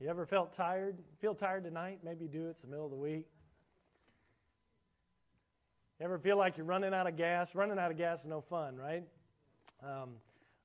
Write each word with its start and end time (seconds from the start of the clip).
You 0.00 0.08
ever 0.08 0.26
felt 0.26 0.52
tired? 0.52 0.96
Feel 1.20 1.34
tired 1.34 1.64
tonight? 1.64 1.98
Maybe 2.04 2.26
you 2.26 2.30
do. 2.30 2.48
It's 2.48 2.60
the 2.60 2.68
middle 2.68 2.84
of 2.84 2.92
the 2.92 2.96
week. 2.96 3.26
You 5.98 6.04
ever 6.04 6.20
feel 6.20 6.36
like 6.36 6.56
you're 6.56 6.66
running 6.66 6.94
out 6.94 7.08
of 7.08 7.16
gas? 7.16 7.52
Running 7.56 7.80
out 7.80 7.90
of 7.90 7.98
gas 7.98 8.20
is 8.20 8.26
no 8.26 8.40
fun, 8.40 8.76
right? 8.76 9.02
Um, 9.82 10.10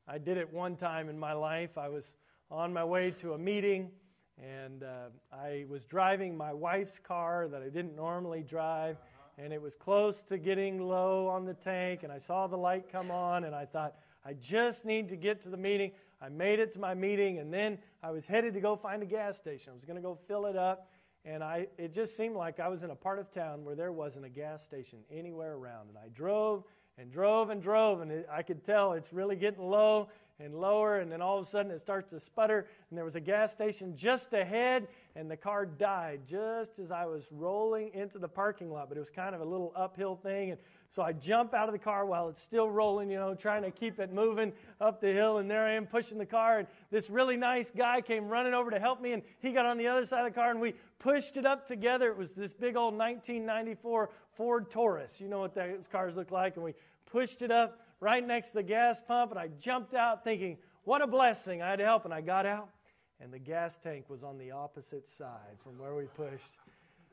I 0.07 0.19
did 0.19 0.38
it 0.38 0.54
one 0.54 0.75
time 0.75 1.09
in 1.09 1.17
my 1.17 1.33
life. 1.33 1.79
I 1.79 1.89
was 1.89 2.13
on 2.51 2.71
my 2.71 2.83
way 2.83 3.09
to 3.21 3.33
a 3.33 3.38
meeting, 3.39 3.89
and 4.38 4.83
uh, 4.83 5.07
I 5.32 5.65
was 5.68 5.84
driving 5.86 6.38
my 6.38 6.54
wife's 6.54 7.00
car 7.00 7.47
that 7.47 7.63
I 7.63 7.70
didn't 7.70 7.95
normally 7.95 8.43
drive, 8.43 8.97
and 9.39 9.52
it 9.52 9.59
was 9.59 9.73
close 9.73 10.21
to 10.23 10.38
getting 10.38 10.79
low 10.79 11.27
on 11.27 11.45
the 11.45 11.55
tank, 11.55 12.04
and 12.04 12.11
I 12.11 12.20
saw 12.20 12.45
the 12.45 12.57
light 12.57 12.91
come 12.91 13.09
on, 13.09 13.45
and 13.45 13.55
I 13.55 13.65
thought, 13.65 13.95
I 14.23 14.34
just 14.34 14.86
need 14.86 15.09
to 15.09 15.15
get 15.15 15.41
to 15.41 15.50
the 15.50 15.57
meeting. 15.57 15.91
I 16.23 16.29
made 16.29 16.59
it 16.59 16.71
to 16.73 16.79
my 16.79 16.93
meeting, 16.93 17.39
and 17.39 17.53
then 17.53 17.77
I 18.01 18.11
was 18.11 18.25
headed 18.25 18.53
to 18.53 18.61
go 18.61 18.77
find 18.77 19.03
a 19.03 19.05
gas 19.05 19.35
station. 19.35 19.71
I 19.71 19.73
was 19.73 19.83
going 19.83 19.97
to 19.97 20.01
go 20.01 20.17
fill 20.25 20.45
it 20.45 20.55
up, 20.55 20.89
and 21.25 21.43
I, 21.43 21.68
it 21.77 21.93
just 21.93 22.15
seemed 22.15 22.37
like 22.37 22.61
I 22.61 22.69
was 22.69 22.81
in 22.81 22.91
a 22.91 22.95
part 22.95 23.19
of 23.19 23.29
town 23.29 23.65
where 23.65 23.75
there 23.75 23.91
wasn't 23.91 24.23
a 24.23 24.29
gas 24.29 24.64
station 24.64 25.00
anywhere 25.11 25.55
around. 25.55 25.89
And 25.89 25.97
I 25.97 26.07
drove 26.07 26.64
and 26.97 27.11
drove 27.11 27.50
and 27.50 27.61
drove, 27.61 28.00
and 28.00 28.09
it, 28.09 28.29
I 28.31 28.41
could 28.41 28.64
tell 28.64 28.93
it's 28.93 29.11
really 29.11 29.36
getting 29.36 29.69
low 29.69 30.07
and 30.39 30.55
lower, 30.55 31.00
and 31.00 31.11
then 31.11 31.21
all 31.21 31.39
of 31.39 31.45
a 31.45 31.50
sudden 31.50 31.71
it 31.71 31.81
starts 31.81 32.11
to 32.11 32.22
sputter, 32.22 32.67
and 32.89 32.97
there 32.97 33.05
was 33.05 33.16
a 33.16 33.22
gas 33.22 33.52
station 33.52 33.97
just 33.97 34.31
ahead, 34.31 34.88
and 35.16 35.30
the 35.30 35.38
car 35.38 35.66
died 35.66 36.22
just 36.27 36.80
as 36.80 36.91
I 36.91 37.05
was 37.05 37.23
rolling 37.31 37.91
into 37.94 38.19
the 38.19 38.27
parking 38.27 38.72
lot. 38.72 38.89
But 38.89 38.97
it 38.97 39.02
was 39.02 39.09
kind 39.09 39.36
of 39.36 39.41
a 39.41 39.45
little 39.45 39.72
uphill 39.75 40.16
thing, 40.16 40.52
and 40.52 40.59
so 40.94 41.02
I 41.02 41.11
jump 41.11 41.55
out 41.55 41.67
of 41.67 41.73
the 41.73 41.80
car 41.80 42.05
while 42.05 42.30
it's 42.30 42.44
still 42.44 42.69
rolling, 42.69 43.09
you 43.09 43.17
know, 43.17 43.33
trying 43.33 43.63
to 43.63 43.72
keep 43.72 43.99
it 43.99 44.13
moving 44.13 44.53
up 44.80 45.02
the 45.02 45.11
hill. 45.11 45.39
And 45.39 45.49
there 45.49 45.66
I 45.66 45.72
am 45.72 45.88
pushing 45.88 46.19
the 46.19 46.25
car. 46.27 46.59
And 46.59 46.67
this 46.91 47.09
really 47.09 47.36
nice 47.36 47.72
guy 47.75 48.02
came 48.02 48.27
running 48.27 48.53
over 48.53 48.69
to 48.69 48.80
help 48.80 49.02
me. 49.02 49.13
And 49.13 49.23
he 49.39 49.53
got 49.53 49.66
on 49.66 49.80
the 49.80 49.88
other 49.88 50.05
side 50.05 50.23
of 50.23 50.31
the 50.31 50.39
car 50.39 50.52
and 50.52 50.61
we 50.61 50.75
pushed 50.99 51.36
it 51.36 51.47
up 51.47 51.67
together. 51.67 52.09
It 52.09 52.17
was 52.17 52.33
this 52.33 52.53
big 52.53 52.75
old 52.75 52.94
1994 52.94 54.11
Ford 54.36 54.70
Taurus. 54.70 55.20
You 55.20 55.30
know 55.30 55.39
what 55.39 55.55
those 55.55 55.88
cars 55.92 56.16
look 56.16 56.30
like. 56.30 56.58
And 56.58 56.64
we 56.64 56.75
pushed 57.11 57.42
it 57.42 57.50
up 57.50 57.80
right 58.00 58.25
next 58.25 58.50
to 58.50 58.58
the 58.58 58.64
gas 58.64 59.02
pump. 59.02 59.31
And 59.31 59.39
I 59.39 59.48
jumped 59.59 59.95
out 59.95 60.23
thinking, 60.23 60.59
what 60.83 61.02
a 61.02 61.08
blessing. 61.08 61.64
I 61.64 61.72
had 61.72 61.80
to 61.80 61.86
help. 61.86 62.05
And 62.05 62.14
I 62.14 62.22
got 62.22 62.45
out. 62.45 62.70
And 63.19 63.31
the 63.31 63.39
gas 63.39 63.78
tank 63.78 64.09
was 64.09 64.23
on 64.23 64.38
the 64.38 64.52
opposite 64.52 65.08
side 65.08 65.58
from 65.64 65.78
where 65.78 65.95
we 65.95 66.06
pushed. 66.06 66.58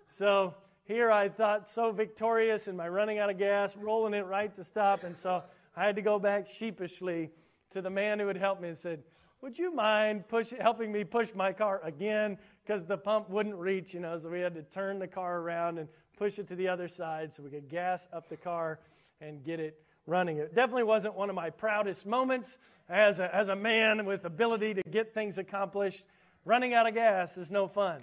So 0.09 0.55
here 0.85 1.11
I 1.11 1.29
thought 1.29 1.69
so 1.69 1.93
victorious 1.93 2.67
in 2.67 2.77
my 2.77 2.89
running 2.89 3.19
out 3.19 3.31
of 3.31 3.39
gas, 3.39 3.77
rolling 3.77 4.15
it 4.15 4.27
right 4.27 4.55
to 4.57 4.65
stop. 4.65 5.05
And 5.05 5.17
so 5.17 5.43
I 5.77 5.85
had 5.85 5.97
to 5.97 6.03
go 6.03 6.19
back 6.19 6.47
sheepishly 6.47 7.31
to 7.71 7.81
the 7.81 7.91
man 7.91 8.19
who 8.19 8.27
had 8.27 8.37
helped 8.37 8.61
me 8.61 8.69
and 8.69 8.77
said, 8.77 9.05
Would 9.41 9.59
you 9.59 9.73
mind 9.73 10.27
push, 10.29 10.53
helping 10.61 10.91
me 10.91 11.05
push 11.05 11.29
my 11.35 11.53
car 11.53 11.81
again? 11.85 12.39
Because 12.67 12.87
the 12.87 12.99
pump 12.99 13.31
wouldn't 13.31 13.55
reach, 13.55 13.95
you 13.95 14.01
know, 14.01 14.19
so 14.19 14.29
we 14.29 14.41
had 14.41 14.55
to 14.55 14.63
turn 14.63 14.99
the 14.99 15.07
car 15.07 15.39
around 15.39 15.79
and 15.79 15.89
push 16.17 16.39
it 16.39 16.49
to 16.49 16.57
the 16.57 16.69
other 16.69 16.89
side 16.89 17.33
so 17.33 17.43
we 17.43 17.51
could 17.51 17.69
gas 17.69 18.09
up 18.13 18.29
the 18.29 18.37
car 18.37 18.81
and 19.21 19.45
get 19.45 19.61
it 19.61 19.81
running. 20.07 20.39
It 20.39 20.55
definitely 20.55 20.85
wasn't 20.85 21.15
one 21.15 21.29
of 21.29 21.37
my 21.37 21.51
proudest 21.51 22.07
moments 22.07 22.59
as 22.89 23.19
a, 23.19 23.35
as 23.35 23.49
a 23.49 23.57
man 23.57 24.05
with 24.07 24.25
ability 24.25 24.75
to 24.75 24.83
get 24.91 25.15
things 25.15 25.39
accomplished. 25.39 26.05
Running 26.45 26.75
out 26.75 26.89
of 26.89 26.95
gas 26.95 27.37
is 27.37 27.51
no 27.51 27.69
fun. 27.69 28.03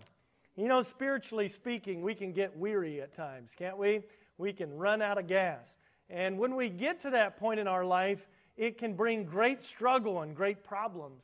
You 0.56 0.68
know, 0.68 0.82
spiritually 0.82 1.50
speaking, 1.50 2.02
we 2.02 2.16
can 2.16 2.32
get 2.32 2.58
weary 2.58 3.02
at 3.02 3.16
times, 3.16 3.54
can't 3.58 3.78
we? 3.78 4.02
We 4.38 4.54
can 4.54 4.74
run 4.74 5.02
out 5.02 5.18
of 5.18 5.28
gas. 5.28 5.76
And 6.10 6.40
when 6.40 6.56
we 6.56 6.70
get 6.70 7.02
to 7.02 7.12
that 7.12 7.38
point 7.38 7.60
in 7.60 7.68
our 7.68 7.86
life, 7.86 8.28
it 8.56 8.78
can 8.78 8.94
bring 8.96 9.26
great 9.26 9.62
struggle 9.62 10.22
and 10.22 10.36
great 10.36 10.64
problems. 10.64 11.24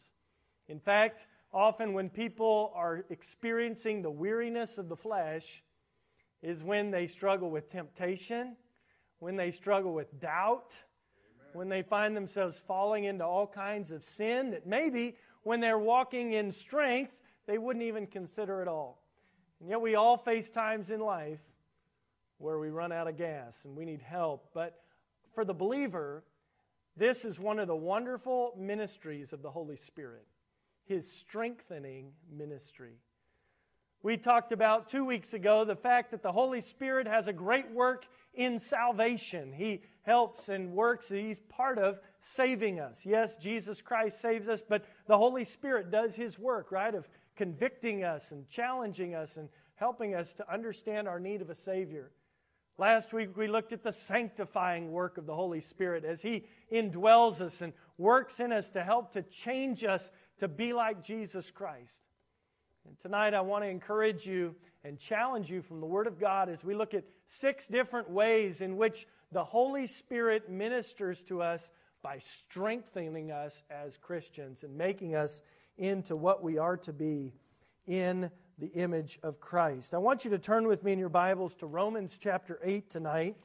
In 0.68 0.80
fact, 0.80 1.28
often 1.52 1.94
when 1.94 2.10
people 2.10 2.72
are 2.76 3.06
experiencing 3.10 4.02
the 4.02 4.12
weariness 4.12 4.78
of 4.78 4.90
the 4.90 4.96
flesh, 4.96 5.64
is 6.44 6.62
when 6.62 6.92
they 6.92 7.08
struggle 7.08 7.50
with 7.50 7.72
temptation, 7.72 8.58
when 9.24 9.38
they 9.38 9.52
struggle 9.52 9.94
with 9.94 10.20
doubt, 10.20 10.76
Amen. 10.76 11.50
when 11.54 11.70
they 11.70 11.82
find 11.82 12.16
themselves 12.16 12.62
falling 12.68 13.06
into 13.06 13.24
all 13.24 13.48
kinds 13.48 13.90
of 13.90 14.04
sin 14.04 14.52
that 14.52 14.68
maybe 14.68 15.16
when 15.44 15.62
they're 15.62 15.80
walking 15.80 16.34
in 16.34 16.52
strength, 16.52 17.14
they 17.48 17.58
wouldn't 17.58 17.86
even 17.86 18.06
consider 18.06 18.62
at 18.62 18.68
all. 18.68 19.02
And 19.62 19.70
yet 19.70 19.80
we 19.80 19.96
all 19.96 20.18
face 20.18 20.50
times 20.50 20.90
in 20.90 21.00
life 21.00 21.40
where 22.38 22.60
we 22.60 22.70
run 22.70 22.92
out 22.92 23.08
of 23.08 23.18
gas 23.18 23.64
and 23.64 23.78
we 23.78 23.86
need 23.86 24.02
help. 24.02 24.50
But 24.54 24.78
for 25.34 25.46
the 25.46 25.54
believer, 25.54 26.26
this 26.98 27.24
is 27.24 27.40
one 27.40 27.60
of 27.60 27.68
the 27.70 27.76
wonderful 27.76 28.54
ministries 28.60 29.32
of 29.32 29.42
the 29.42 29.52
Holy 29.52 29.78
Spirit, 29.78 30.28
his 30.84 31.10
strengthening 31.10 32.12
ministry. 32.30 32.98
We 34.04 34.18
talked 34.18 34.52
about 34.52 34.90
two 34.90 35.06
weeks 35.06 35.34
ago 35.34 35.64
the 35.64 35.78
fact 35.78 36.12
that 36.12 36.22
the 36.22 36.34
Holy 36.34 36.60
Spirit 36.60 37.08
has 37.08 37.28
a 37.28 37.34
great 37.34 37.72
work 37.72 38.06
in 38.34 38.60
salvation. 38.60 39.54
He 39.54 39.82
helps 40.02 40.50
and 40.50 40.74
works, 40.74 41.08
He's 41.08 41.40
part 41.48 41.78
of 41.78 42.00
saving 42.20 42.82
us. 42.82 43.06
Yes, 43.06 43.38
Jesus 43.38 43.82
Christ 43.82 44.20
saves 44.20 44.50
us, 44.50 44.62
but 44.68 44.84
the 45.08 45.18
Holy 45.18 45.46
Spirit 45.46 45.90
does 45.90 46.16
His 46.16 46.38
work, 46.38 46.70
right, 46.70 46.94
of 46.94 47.08
convicting 47.38 48.04
us 48.04 48.34
and 48.34 48.50
challenging 48.50 49.16
us 49.16 49.38
and 49.38 49.48
helping 49.76 50.14
us 50.14 50.34
to 50.34 50.54
understand 50.54 51.08
our 51.08 51.20
need 51.22 51.42
of 51.42 51.50
a 51.50 51.56
Savior. 51.56 52.12
Last 52.78 53.14
week 53.14 53.38
we 53.38 53.48
looked 53.48 53.72
at 53.72 53.84
the 53.84 53.94
sanctifying 53.94 54.92
work 54.92 55.18
of 55.18 55.26
the 55.26 55.36
Holy 55.36 55.62
Spirit 55.62 56.04
as 56.04 56.22
He 56.22 56.44
indwells 56.74 57.40
us 57.40 57.62
and 57.62 57.72
works 57.98 58.42
in 58.42 58.52
us 58.52 58.70
to 58.72 58.84
help 58.84 59.14
to 59.14 59.22
change 59.22 59.86
us 59.86 60.12
to 60.40 60.50
be 60.50 60.74
like 60.74 61.02
Jesus 61.02 61.52
Christ. 61.52 62.02
And 62.86 63.00
tonight 63.00 63.34
I 63.34 63.42
want 63.42 63.64
to 63.64 63.70
encourage 63.70 64.26
you 64.26 64.56
and 64.84 65.00
challenge 65.00 65.50
you 65.50 65.62
from 65.62 65.80
the 65.80 65.86
Word 65.86 66.06
of 66.06 66.20
God 66.20 66.50
as 66.50 66.64
we 66.64 66.76
look 66.76 66.94
at 66.94 67.06
six 67.26 67.68
different 67.68 68.10
ways 68.10 68.60
in 68.60 68.76
which 68.76 69.08
the 69.32 69.44
Holy 69.44 69.88
Spirit 69.88 70.50
ministers 70.50 71.24
to 71.24 71.42
us 71.42 71.72
by 72.02 72.20
strengthening 72.20 73.32
us 73.32 73.64
as 73.72 73.98
Christians 73.98 74.64
and 74.64 74.78
making 74.78 75.16
us 75.16 75.42
into 75.78 76.18
what 76.18 76.44
we 76.44 76.58
are 76.58 76.76
to 76.78 76.92
be 76.92 77.34
in 77.88 78.30
the 78.60 78.68
image 78.68 79.18
of 79.24 79.40
Christ. 79.40 79.94
I 79.94 79.98
want 79.98 80.26
you 80.26 80.32
to 80.32 80.38
turn 80.38 80.68
with 80.68 80.84
me 80.84 80.92
in 80.92 81.00
your 81.00 81.10
Bibles 81.10 81.56
to 81.56 81.66
Romans 81.68 82.18
chapter 82.18 82.60
8 82.64 82.90
tonight. 82.90 83.38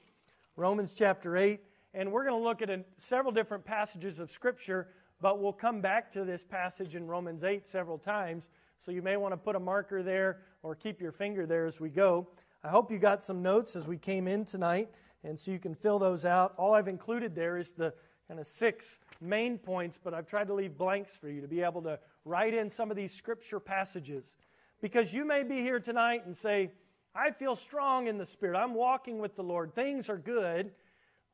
Romans 0.56 0.94
chapter 0.94 1.37
8. 1.37 1.60
And 1.94 2.10
we're 2.10 2.25
going 2.25 2.38
to 2.38 2.44
look 2.44 2.60
at 2.60 2.87
several 2.98 3.32
different 3.32 3.65
passages 3.65 4.19
of 4.19 4.31
Scripture, 4.31 4.88
but 5.21 5.41
we'll 5.41 5.53
come 5.53 5.81
back 5.81 6.10
to 6.12 6.25
this 6.25 6.44
passage 6.44 6.97
in 6.97 7.06
Romans 7.06 7.44
8 7.44 7.66
several 7.66 7.98
times. 7.98 8.50
So 8.78 8.93
you 8.93 9.03
may 9.03 9.16
want 9.16 9.33
to 9.33 9.37
put 9.37 9.56
a 9.56 9.61
marker 9.61 10.03
there 10.03 10.41
or 10.62 10.75
keep 10.75 11.00
your 11.00 11.12
finger 11.12 11.47
there 11.47 11.66
as 11.66 11.81
we 11.81 11.91
go. 11.91 12.28
I 12.62 12.69
hope 12.69 12.91
you 12.91 12.99
got 12.99 13.22
some 13.22 13.43
notes 13.43 13.77
as 13.77 13.87
we 13.87 13.99
came 13.99 14.27
in 14.27 14.44
tonight, 14.44 14.89
and 15.22 15.39
so 15.39 15.50
you 15.50 15.59
can 15.59 15.75
fill 15.75 15.99
those 15.99 16.25
out. 16.25 16.55
All 16.56 16.75
I've 16.75 16.89
included 16.89 17.34
there 17.34 17.59
is 17.59 17.72
the 17.72 17.93
kind 18.27 18.41
of 18.41 18.47
six 18.47 18.99
main 19.21 19.59
points, 19.59 19.99
but 20.03 20.15
I've 20.15 20.27
tried 20.27 20.49
to 20.49 20.55
leave 20.55 20.77
blanks 20.77 21.16
for 21.16 21.28
you 21.28 21.41
to 21.41 21.49
be 21.49 21.62
able 21.62 21.83
to 21.83 21.99
write 22.25 22.55
in 22.55 22.71
some 22.71 22.91
of 22.91 22.97
these 22.97 23.15
scripture 23.15 23.61
passages. 23.61 24.37
Because 24.81 25.12
you 25.12 25.25
may 25.25 25.43
be 25.43 25.56
here 25.56 25.81
tonight 25.81 26.25
and 26.27 26.37
say, 26.37 26.71
I 27.15 27.33
feel 27.33 27.56
strong 27.56 28.06
in 28.06 28.19
the 28.19 28.27
Spirit. 28.27 28.56
I'm 28.56 28.75
walking 28.75 29.19
with 29.19 29.34
the 29.34 29.43
Lord. 29.43 29.75
Things 29.75 30.09
are 30.09 30.19
good. 30.19 30.71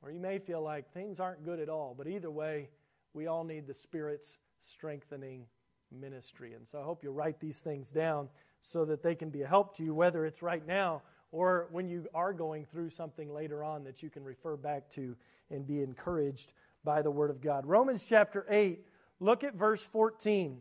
Or 0.03 0.11
you 0.11 0.21
may 0.21 0.38
feel 0.38 0.62
like 0.62 0.93
things 0.93 1.21
aren't 1.21 1.44
good 1.44 1.59
at 1.59 1.69
all. 1.69 1.94
But 1.97 2.06
either 2.06 2.31
way, 2.31 2.69
we 3.12 3.26
all 3.26 3.44
need 3.44 3.66
the 3.66 3.75
Spirit's 3.75 4.38
strengthening 4.61 5.47
ministry. 5.94 6.55
And 6.55 6.66
so 6.66 6.81
I 6.81 6.84
hope 6.84 7.03
you'll 7.03 7.15
write 7.15 7.41
these 7.41 7.60
things 7.60 7.91
down 7.91 8.28
so 8.60 8.84
that 8.84 9.03
they 9.03 9.15
can 9.15 9.31
be 9.31 9.43
a 9.43 9.47
help 9.47 9.77
to 9.77 9.84
you, 9.84 9.94
whether 9.94 10.25
it's 10.27 10.43
right 10.43 10.66
now 10.66 11.03
or 11.34 11.66
when 11.72 11.88
you 11.88 12.06
are 12.15 12.32
going 12.32 12.65
through 12.65 12.88
something 12.88 13.34
later 13.34 13.65
on 13.65 13.82
that 13.82 14.05
you 14.05 14.09
can 14.09 14.22
refer 14.22 14.56
back 14.56 14.88
to 14.88 15.16
and 15.50 15.66
be 15.66 15.82
encouraged 15.82 16.53
by 16.84 17.03
the 17.03 17.10
Word 17.10 17.28
of 17.28 17.41
God. 17.41 17.66
Romans 17.66 18.06
chapter 18.09 18.47
8, 18.49 18.87
look 19.19 19.43
at 19.43 19.55
verse 19.55 19.84
14. 19.84 20.60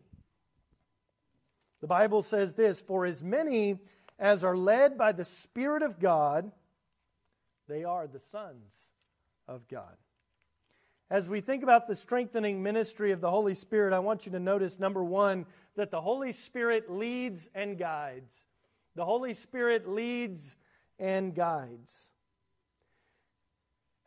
The 1.82 1.88
Bible 1.88 2.24
says 2.24 2.56
this 2.56 2.82
For 2.82 3.06
as 3.06 3.22
many 3.22 3.78
as 4.18 4.44
are 4.44 4.58
led 4.58 4.98
by 4.98 5.12
the 5.12 5.26
Spirit 5.26 5.84
of 5.84 6.00
God, 6.00 6.52
they 7.68 7.84
are 7.84 8.08
the 8.08 8.20
sons 8.20 8.90
of 9.48 9.68
God. 9.68 9.96
As 11.10 11.30
we 11.30 11.42
think 11.42 11.64
about 11.64 11.88
the 11.88 11.96
strengthening 11.96 12.64
ministry 12.64 13.12
of 13.12 13.22
the 13.22 13.30
Holy 13.30 13.54
Spirit, 13.54 13.94
I 13.94 14.00
want 14.00 14.26
you 14.26 14.32
to 14.32 14.40
notice 14.40 14.80
number 14.80 15.04
one, 15.04 15.46
that 15.76 15.92
the 15.92 16.02
Holy 16.02 16.32
Spirit 16.32 16.90
leads 16.90 17.48
and 17.54 17.78
guides. 17.78 18.46
The 18.96 19.06
Holy 19.06 19.34
Spirit 19.34 19.88
leads 19.88 20.56
and 21.00 21.36
guides. 21.36 22.12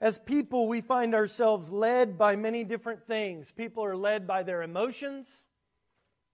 As 0.01 0.19
people, 0.19 0.69
we 0.69 0.81
find 0.81 1.15
ourselves 1.15 1.71
led 1.71 2.19
by 2.19 2.37
many 2.37 2.65
different 2.65 3.05
things. 3.07 3.51
People 3.51 3.85
are 3.85 3.97
led 3.97 4.27
by 4.27 4.43
their 4.43 4.63
emotions, 4.63 5.27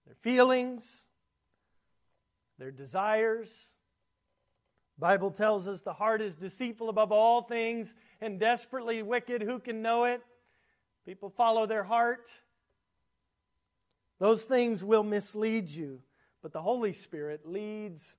their 0.05 0.17
feelings, 0.17 1.07
their 2.59 2.73
desires. 2.73 3.49
Bible 4.99 5.31
tells 5.31 5.69
us 5.69 5.81
the 5.81 5.93
heart 5.93 6.21
is 6.21 6.35
deceitful 6.35 6.89
above 6.89 7.13
all 7.13 7.43
things 7.43 7.95
and 8.21 8.39
desperately 8.39 9.03
wicked. 9.03 9.43
Who 9.43 9.59
can 9.59 9.81
know 9.81 10.05
it? 10.05 10.23
People 11.05 11.31
follow 11.31 11.67
their 11.67 11.85
heart. 11.85 12.29
Those 14.19 14.45
things 14.45 14.85
will 14.85 15.03
mislead 15.03 15.69
you. 15.69 16.01
but 16.43 16.53
the 16.53 16.61
Holy 16.63 16.93
Spirit 16.93 17.47
leads 17.47 18.17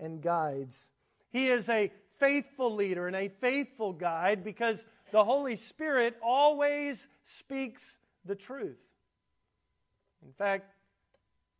and 0.00 0.20
guides. 0.20 0.90
He 1.30 1.46
is 1.46 1.68
a 1.68 1.92
faithful 2.18 2.74
leader 2.74 3.06
and 3.06 3.14
a 3.14 3.28
faithful 3.28 3.92
guide 3.92 4.42
because 4.42 4.84
the 5.12 5.24
Holy 5.24 5.54
Spirit 5.54 6.16
always 6.20 7.06
speaks 7.22 7.98
the 8.24 8.34
truth. 8.34 8.80
In 10.24 10.32
fact, 10.32 10.74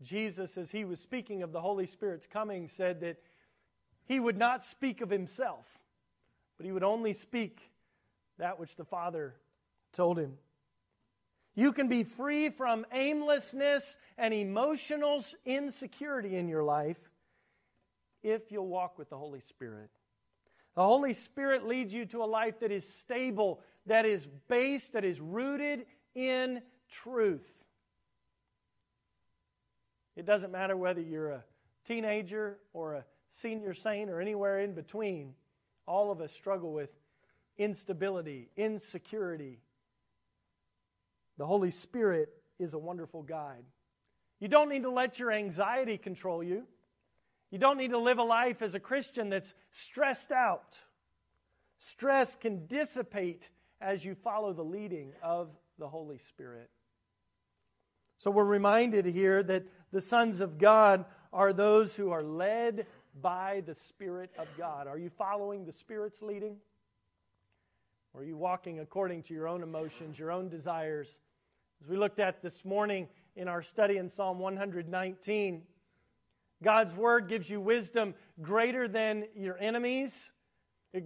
Jesus, 0.02 0.56
as 0.56 0.72
he 0.72 0.84
was 0.84 0.98
speaking 1.00 1.42
of 1.42 1.52
the 1.52 1.60
Holy 1.60 1.86
Spirit's 1.86 2.26
coming, 2.26 2.68
said 2.68 3.00
that 3.00 3.18
he 4.06 4.18
would 4.18 4.36
not 4.36 4.64
speak 4.64 5.00
of 5.00 5.10
himself, 5.10 5.78
but 6.56 6.66
he 6.66 6.72
would 6.72 6.82
only 6.82 7.12
speak 7.12 7.70
that 8.38 8.58
which 8.58 8.76
the 8.76 8.84
Father 8.84 9.36
told 9.92 10.18
him. 10.18 10.38
You 11.60 11.74
can 11.74 11.88
be 11.88 12.04
free 12.04 12.48
from 12.48 12.86
aimlessness 12.90 13.98
and 14.16 14.32
emotional 14.32 15.22
insecurity 15.44 16.38
in 16.38 16.48
your 16.48 16.62
life 16.62 17.10
if 18.22 18.50
you'll 18.50 18.66
walk 18.66 18.98
with 18.98 19.10
the 19.10 19.18
Holy 19.18 19.40
Spirit. 19.40 19.90
The 20.74 20.82
Holy 20.82 21.12
Spirit 21.12 21.66
leads 21.66 21.92
you 21.92 22.06
to 22.06 22.22
a 22.22 22.24
life 22.24 22.60
that 22.60 22.72
is 22.72 22.88
stable, 22.88 23.60
that 23.84 24.06
is 24.06 24.26
based, 24.48 24.94
that 24.94 25.04
is 25.04 25.20
rooted 25.20 25.84
in 26.14 26.62
truth. 26.88 27.46
It 30.16 30.24
doesn't 30.24 30.52
matter 30.52 30.78
whether 30.78 31.02
you're 31.02 31.28
a 31.28 31.44
teenager 31.84 32.56
or 32.72 32.94
a 32.94 33.04
senior 33.28 33.74
saint 33.74 34.08
or 34.08 34.18
anywhere 34.18 34.60
in 34.60 34.72
between, 34.72 35.34
all 35.84 36.10
of 36.10 36.22
us 36.22 36.32
struggle 36.32 36.72
with 36.72 36.88
instability, 37.58 38.48
insecurity. 38.56 39.58
The 41.40 41.46
Holy 41.46 41.70
Spirit 41.70 42.28
is 42.58 42.74
a 42.74 42.78
wonderful 42.78 43.22
guide. 43.22 43.64
You 44.40 44.48
don't 44.48 44.68
need 44.68 44.82
to 44.82 44.90
let 44.90 45.18
your 45.18 45.32
anxiety 45.32 45.96
control 45.96 46.42
you. 46.42 46.64
You 47.50 47.56
don't 47.56 47.78
need 47.78 47.92
to 47.92 47.98
live 47.98 48.18
a 48.18 48.22
life 48.22 48.60
as 48.60 48.74
a 48.74 48.78
Christian 48.78 49.30
that's 49.30 49.54
stressed 49.70 50.32
out. 50.32 50.84
Stress 51.78 52.34
can 52.34 52.66
dissipate 52.66 53.48
as 53.80 54.04
you 54.04 54.14
follow 54.16 54.52
the 54.52 54.62
leading 54.62 55.14
of 55.22 55.48
the 55.78 55.88
Holy 55.88 56.18
Spirit. 56.18 56.68
So 58.18 58.30
we're 58.30 58.44
reminded 58.44 59.06
here 59.06 59.42
that 59.42 59.64
the 59.92 60.02
sons 60.02 60.42
of 60.42 60.58
God 60.58 61.06
are 61.32 61.54
those 61.54 61.96
who 61.96 62.10
are 62.10 62.22
led 62.22 62.84
by 63.18 63.62
the 63.64 63.74
Spirit 63.74 64.30
of 64.38 64.46
God. 64.58 64.86
Are 64.86 64.98
you 64.98 65.08
following 65.08 65.64
the 65.64 65.72
Spirit's 65.72 66.20
leading? 66.20 66.58
Or 68.12 68.20
are 68.20 68.24
you 68.24 68.36
walking 68.36 68.80
according 68.80 69.22
to 69.22 69.32
your 69.32 69.48
own 69.48 69.62
emotions, 69.62 70.18
your 70.18 70.32
own 70.32 70.50
desires? 70.50 71.18
As 71.82 71.88
we 71.88 71.96
looked 71.96 72.18
at 72.18 72.42
this 72.42 72.62
morning 72.64 73.08
in 73.36 73.48
our 73.48 73.62
study 73.62 73.96
in 73.96 74.10
Psalm 74.10 74.38
119, 74.38 75.62
God's 76.62 76.94
Word 76.94 77.26
gives 77.26 77.48
you 77.48 77.58
wisdom 77.58 78.14
greater 78.42 78.86
than 78.86 79.24
your 79.34 79.56
enemies, 79.58 80.30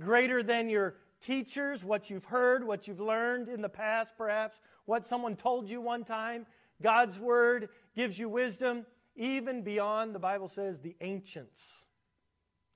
greater 0.00 0.42
than 0.42 0.68
your 0.68 0.96
teachers, 1.20 1.84
what 1.84 2.10
you've 2.10 2.24
heard, 2.24 2.66
what 2.66 2.88
you've 2.88 2.98
learned 2.98 3.48
in 3.48 3.62
the 3.62 3.68
past, 3.68 4.14
perhaps, 4.18 4.60
what 4.84 5.06
someone 5.06 5.36
told 5.36 5.68
you 5.68 5.80
one 5.80 6.02
time. 6.02 6.44
God's 6.82 7.20
Word 7.20 7.68
gives 7.94 8.18
you 8.18 8.28
wisdom 8.28 8.84
even 9.14 9.62
beyond, 9.62 10.12
the 10.12 10.18
Bible 10.18 10.48
says, 10.48 10.80
the 10.80 10.96
ancients, 11.00 11.84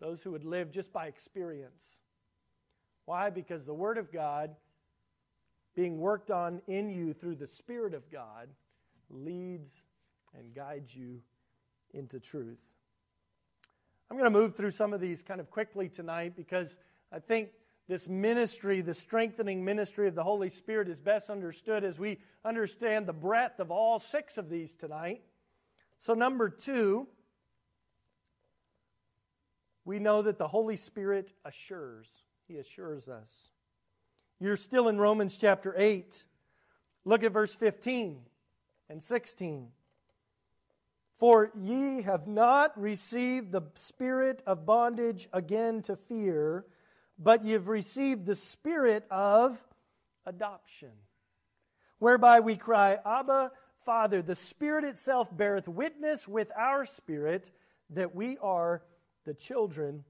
those 0.00 0.22
who 0.22 0.30
would 0.30 0.44
live 0.44 0.70
just 0.70 0.92
by 0.92 1.08
experience. 1.08 1.82
Why? 3.06 3.30
Because 3.30 3.64
the 3.64 3.74
Word 3.74 3.98
of 3.98 4.12
God, 4.12 4.54
being 5.78 5.96
worked 5.96 6.32
on 6.32 6.60
in 6.66 6.90
you 6.90 7.14
through 7.14 7.36
the 7.36 7.46
Spirit 7.46 7.94
of 7.94 8.10
God, 8.10 8.48
leads 9.10 9.80
and 10.36 10.52
guides 10.52 10.92
you 10.92 11.20
into 11.94 12.18
truth. 12.18 12.58
I'm 14.10 14.16
going 14.16 14.24
to 14.24 14.36
move 14.36 14.56
through 14.56 14.72
some 14.72 14.92
of 14.92 15.00
these 15.00 15.22
kind 15.22 15.38
of 15.38 15.52
quickly 15.52 15.88
tonight 15.88 16.34
because 16.34 16.76
I 17.12 17.20
think 17.20 17.50
this 17.86 18.08
ministry, 18.08 18.80
the 18.80 18.92
strengthening 18.92 19.64
ministry 19.64 20.08
of 20.08 20.16
the 20.16 20.24
Holy 20.24 20.48
Spirit, 20.48 20.88
is 20.88 20.98
best 20.98 21.30
understood 21.30 21.84
as 21.84 21.96
we 21.96 22.18
understand 22.44 23.06
the 23.06 23.12
breadth 23.12 23.60
of 23.60 23.70
all 23.70 24.00
six 24.00 24.36
of 24.36 24.50
these 24.50 24.74
tonight. 24.74 25.22
So, 26.00 26.12
number 26.12 26.50
two, 26.50 27.06
we 29.84 30.00
know 30.00 30.22
that 30.22 30.38
the 30.38 30.48
Holy 30.48 30.74
Spirit 30.74 31.32
assures. 31.44 32.24
He 32.48 32.56
assures 32.56 33.06
us. 33.06 33.50
You're 34.40 34.56
still 34.56 34.86
in 34.86 34.98
Romans 34.98 35.36
chapter 35.36 35.74
8. 35.76 36.24
Look 37.04 37.24
at 37.24 37.32
verse 37.32 37.54
15 37.54 38.20
and 38.88 39.02
16. 39.02 39.68
For 41.18 41.50
ye 41.56 42.02
have 42.02 42.28
not 42.28 42.80
received 42.80 43.50
the 43.50 43.62
spirit 43.74 44.42
of 44.46 44.64
bondage 44.64 45.28
again 45.32 45.82
to 45.82 45.96
fear, 45.96 46.66
but 47.18 47.44
you've 47.44 47.66
received 47.66 48.26
the 48.26 48.36
spirit 48.36 49.04
of 49.10 49.60
adoption, 50.24 50.92
whereby 51.98 52.38
we 52.38 52.54
cry, 52.54 52.98
Abba, 53.04 53.50
Father. 53.84 54.22
The 54.22 54.36
Spirit 54.36 54.84
itself 54.84 55.36
beareth 55.36 55.66
witness 55.66 56.28
with 56.28 56.52
our 56.56 56.84
spirit 56.84 57.50
that 57.90 58.14
we 58.14 58.38
are 58.38 58.82
the 59.24 59.34
children 59.34 60.04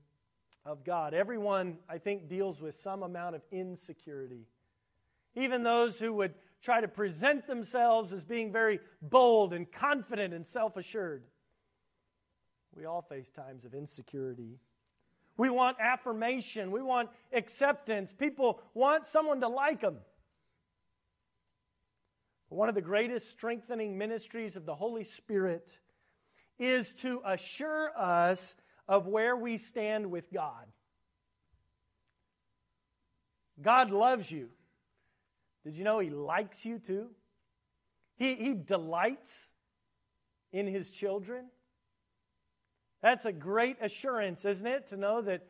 of 0.69 0.85
God. 0.85 1.15
Everyone, 1.15 1.79
I 1.88 1.97
think, 1.97 2.29
deals 2.29 2.61
with 2.61 2.75
some 2.75 3.03
amount 3.03 3.35
of 3.35 3.43
insecurity. 3.50 4.47
Even 5.35 5.62
those 5.62 5.99
who 5.99 6.12
would 6.12 6.35
try 6.62 6.81
to 6.81 6.88
present 6.88 7.47
themselves 7.47 8.12
as 8.12 8.25
being 8.25 8.53
very 8.53 8.81
bold 9.00 9.55
and 9.55 9.70
confident 9.73 10.35
and 10.35 10.47
self 10.47 10.76
assured. 10.76 11.25
We 12.76 12.85
all 12.85 13.00
face 13.00 13.31
times 13.31 13.65
of 13.65 13.73
insecurity. 13.73 14.59
We 15.38 15.49
want 15.49 15.79
affirmation. 15.81 16.71
We 16.71 16.82
want 16.82 17.09
acceptance. 17.32 18.12
People 18.12 18.61
want 18.75 19.06
someone 19.06 19.41
to 19.41 19.49
like 19.49 19.81
them. 19.81 19.97
One 22.50 22.69
of 22.69 22.75
the 22.75 22.82
greatest 22.82 23.31
strengthening 23.31 23.97
ministries 23.97 24.55
of 24.55 24.67
the 24.67 24.75
Holy 24.75 25.05
Spirit 25.05 25.79
is 26.59 26.93
to 27.03 27.23
assure 27.25 27.91
us 27.97 28.55
of 28.88 29.06
where 29.06 29.37
we 29.37 29.58
stand 29.58 30.11
with 30.11 30.32
God. 30.32 30.67
God 33.61 33.90
loves 33.90 34.31
you. 34.31 34.49
Did 35.64 35.76
you 35.76 35.85
know 35.85 35.99
He 35.99 36.11
likes 36.11 36.64
you 36.64 36.79
too? 36.79 37.08
He, 38.17 38.35
he 38.35 38.55
delights 38.55 39.50
in 40.52 40.67
His 40.67 40.90
children. 40.90 41.46
That's 43.02 43.25
a 43.25 43.32
great 43.32 43.76
assurance, 43.81 44.45
isn't 44.45 44.66
it? 44.66 44.88
To 44.88 44.97
know 44.97 45.21
that 45.23 45.47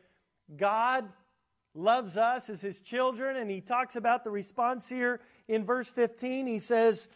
God 0.55 1.09
loves 1.73 2.17
us 2.17 2.49
as 2.49 2.61
His 2.61 2.81
children. 2.81 3.37
And 3.37 3.49
He 3.49 3.61
talks 3.61 3.95
about 3.95 4.23
the 4.23 4.31
response 4.31 4.89
here 4.89 5.21
in 5.47 5.65
verse 5.65 5.89
15. 5.89 6.47
He 6.47 6.59
says, 6.59 7.07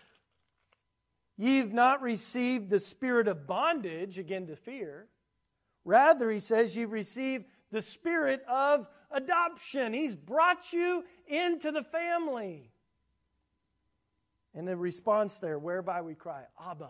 Ye've 1.37 1.73
not 1.73 2.01
received 2.01 2.69
the 2.69 2.79
spirit 2.79 3.27
of 3.27 3.47
bondage, 3.47 4.19
again 4.19 4.47
to 4.47 4.55
fear. 4.55 5.07
Rather, 5.85 6.31
he 6.31 6.39
says, 6.39 6.75
you've 6.75 6.91
received 6.91 7.45
the 7.71 7.81
spirit 7.81 8.43
of 8.47 8.87
adoption. 9.11 9.93
He's 9.93 10.15
brought 10.15 10.71
you 10.71 11.03
into 11.27 11.71
the 11.71 11.83
family. 11.83 12.71
And 14.55 14.67
the 14.67 14.77
response 14.77 15.39
there, 15.39 15.57
whereby 15.57 16.01
we 16.01 16.13
cry, 16.13 16.43
Abba, 16.63 16.89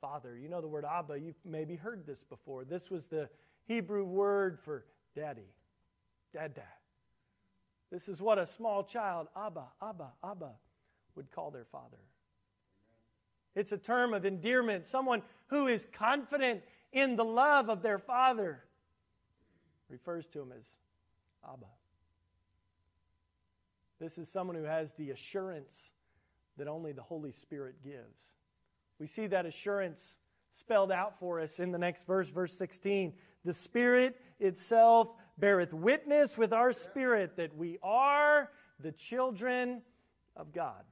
Father. 0.00 0.36
You 0.36 0.48
know 0.48 0.60
the 0.60 0.68
word 0.68 0.84
Abba, 0.84 1.20
you've 1.20 1.36
maybe 1.44 1.76
heard 1.76 2.06
this 2.06 2.24
before. 2.24 2.64
This 2.64 2.90
was 2.90 3.06
the 3.06 3.28
Hebrew 3.66 4.04
word 4.04 4.58
for 4.58 4.84
daddy, 5.14 5.54
dada. 6.34 6.62
This 7.90 8.08
is 8.08 8.20
what 8.20 8.38
a 8.38 8.46
small 8.46 8.82
child, 8.82 9.28
Abba, 9.36 9.66
Abba, 9.80 10.12
Abba, 10.24 10.52
would 11.14 11.30
call 11.30 11.50
their 11.50 11.66
father. 11.66 11.98
It's 13.54 13.70
a 13.70 13.78
term 13.78 14.14
of 14.14 14.24
endearment, 14.24 14.86
someone 14.86 15.22
who 15.48 15.68
is 15.68 15.86
confident 15.92 16.62
in 16.92 17.16
the 17.16 17.24
love 17.24 17.68
of 17.68 17.82
their 17.82 17.98
father 17.98 18.62
refers 19.88 20.26
to 20.28 20.40
him 20.40 20.52
as 20.58 20.76
Abba. 21.44 21.66
This 23.98 24.18
is 24.18 24.28
someone 24.28 24.56
who 24.56 24.64
has 24.64 24.94
the 24.94 25.10
assurance 25.10 25.92
that 26.56 26.68
only 26.68 26.92
the 26.92 27.02
Holy 27.02 27.32
Spirit 27.32 27.76
gives. 27.82 28.32
We 28.98 29.06
see 29.06 29.26
that 29.28 29.46
assurance 29.46 30.18
spelled 30.50 30.92
out 30.92 31.18
for 31.18 31.40
us 31.40 31.60
in 31.60 31.72
the 31.72 31.78
next 31.78 32.06
verse, 32.06 32.28
verse 32.30 32.52
16. 32.52 33.14
The 33.44 33.54
Spirit 33.54 34.20
itself 34.38 35.14
beareth 35.38 35.72
witness 35.72 36.36
with 36.36 36.52
our 36.52 36.72
spirit 36.72 37.36
that 37.36 37.56
we 37.56 37.78
are 37.82 38.50
the 38.80 38.92
children 38.92 39.82
of 40.36 40.52
God. 40.52 40.84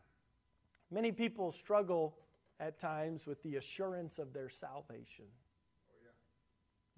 Many 0.90 1.12
people 1.12 1.52
struggle 1.52 2.16
at 2.59 2.78
times 2.78 3.26
with 3.26 3.42
the 3.42 3.57
assurance 3.57 4.19
of 4.19 4.33
their 4.33 4.49
salvation. 4.49 5.26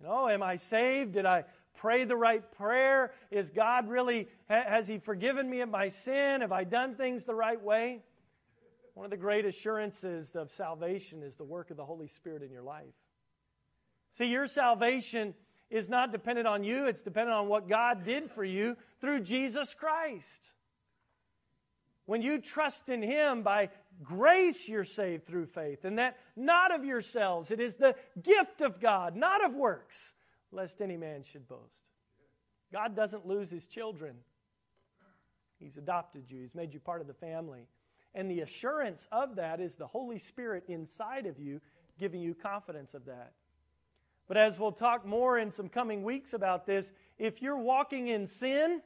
You 0.02 0.08
know, 0.08 0.28
am 0.28 0.42
I 0.42 0.56
saved? 0.56 1.12
Did 1.12 1.26
I 1.26 1.44
pray 1.76 2.04
the 2.04 2.16
right 2.16 2.42
prayer? 2.52 3.12
Is 3.30 3.50
God 3.50 3.88
really, 3.88 4.28
has 4.48 4.88
He 4.88 4.98
forgiven 4.98 5.48
me 5.48 5.60
of 5.60 5.68
my 5.68 5.90
sin? 5.90 6.40
Have 6.40 6.50
I 6.50 6.64
done 6.64 6.96
things 6.96 7.22
the 7.22 7.34
right 7.34 7.62
way? 7.62 8.00
One 8.94 9.04
of 9.04 9.10
the 9.10 9.16
great 9.16 9.44
assurances 9.44 10.34
of 10.34 10.50
salvation 10.50 11.22
is 11.22 11.36
the 11.36 11.44
work 11.44 11.70
of 11.70 11.76
the 11.76 11.84
Holy 11.84 12.08
Spirit 12.08 12.42
in 12.42 12.50
your 12.50 12.62
life. 12.62 12.94
See, 14.10 14.26
your 14.26 14.48
salvation 14.48 15.34
is 15.70 15.88
not 15.88 16.10
dependent 16.10 16.48
on 16.48 16.64
you, 16.64 16.86
it's 16.86 17.00
dependent 17.00 17.36
on 17.36 17.46
what 17.46 17.68
God 17.68 18.04
did 18.04 18.30
for 18.30 18.44
you 18.44 18.76
through 19.00 19.20
Jesus 19.20 19.72
Christ. 19.72 20.26
When 22.06 22.20
you 22.22 22.40
trust 22.40 22.88
in 22.88 23.02
Him 23.02 23.42
by 23.42 23.70
grace, 24.02 24.68
you're 24.68 24.84
saved 24.84 25.24
through 25.24 25.46
faith, 25.46 25.84
and 25.84 25.98
that 25.98 26.18
not 26.36 26.74
of 26.74 26.84
yourselves. 26.84 27.50
It 27.50 27.60
is 27.60 27.76
the 27.76 27.94
gift 28.22 28.60
of 28.60 28.80
God, 28.80 29.16
not 29.16 29.44
of 29.44 29.54
works, 29.54 30.14
lest 30.50 30.80
any 30.80 30.96
man 30.96 31.22
should 31.22 31.48
boast. 31.48 31.82
God 32.72 32.96
doesn't 32.96 33.26
lose 33.26 33.50
His 33.50 33.66
children. 33.66 34.16
He's 35.58 35.76
adopted 35.76 36.30
you, 36.30 36.40
He's 36.40 36.54
made 36.54 36.74
you 36.74 36.80
part 36.80 37.00
of 37.00 37.06
the 37.06 37.14
family. 37.14 37.68
And 38.14 38.30
the 38.30 38.40
assurance 38.40 39.08
of 39.10 39.36
that 39.36 39.60
is 39.60 39.74
the 39.74 39.86
Holy 39.86 40.18
Spirit 40.18 40.64
inside 40.68 41.26
of 41.26 41.38
you, 41.38 41.60
giving 41.98 42.20
you 42.20 42.34
confidence 42.34 42.94
of 42.94 43.06
that. 43.06 43.32
But 44.28 44.36
as 44.36 44.58
we'll 44.58 44.72
talk 44.72 45.06
more 45.06 45.38
in 45.38 45.50
some 45.50 45.68
coming 45.68 46.02
weeks 46.02 46.32
about 46.32 46.66
this, 46.66 46.92
if 47.18 47.42
you're 47.42 47.58
walking 47.58 48.08
in 48.08 48.26
sin, 48.26 48.82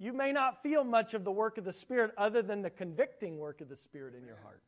you 0.00 0.14
may 0.14 0.32
not 0.32 0.62
feel 0.62 0.82
much 0.82 1.12
of 1.12 1.24
the 1.24 1.30
work 1.30 1.58
of 1.58 1.64
the 1.64 1.74
Spirit 1.74 2.12
other 2.16 2.40
than 2.40 2.62
the 2.62 2.70
convicting 2.70 3.36
work 3.36 3.60
of 3.60 3.68
the 3.68 3.76
Spirit 3.76 4.14
in 4.14 4.24
your 4.24 4.38
heart. 4.42 4.62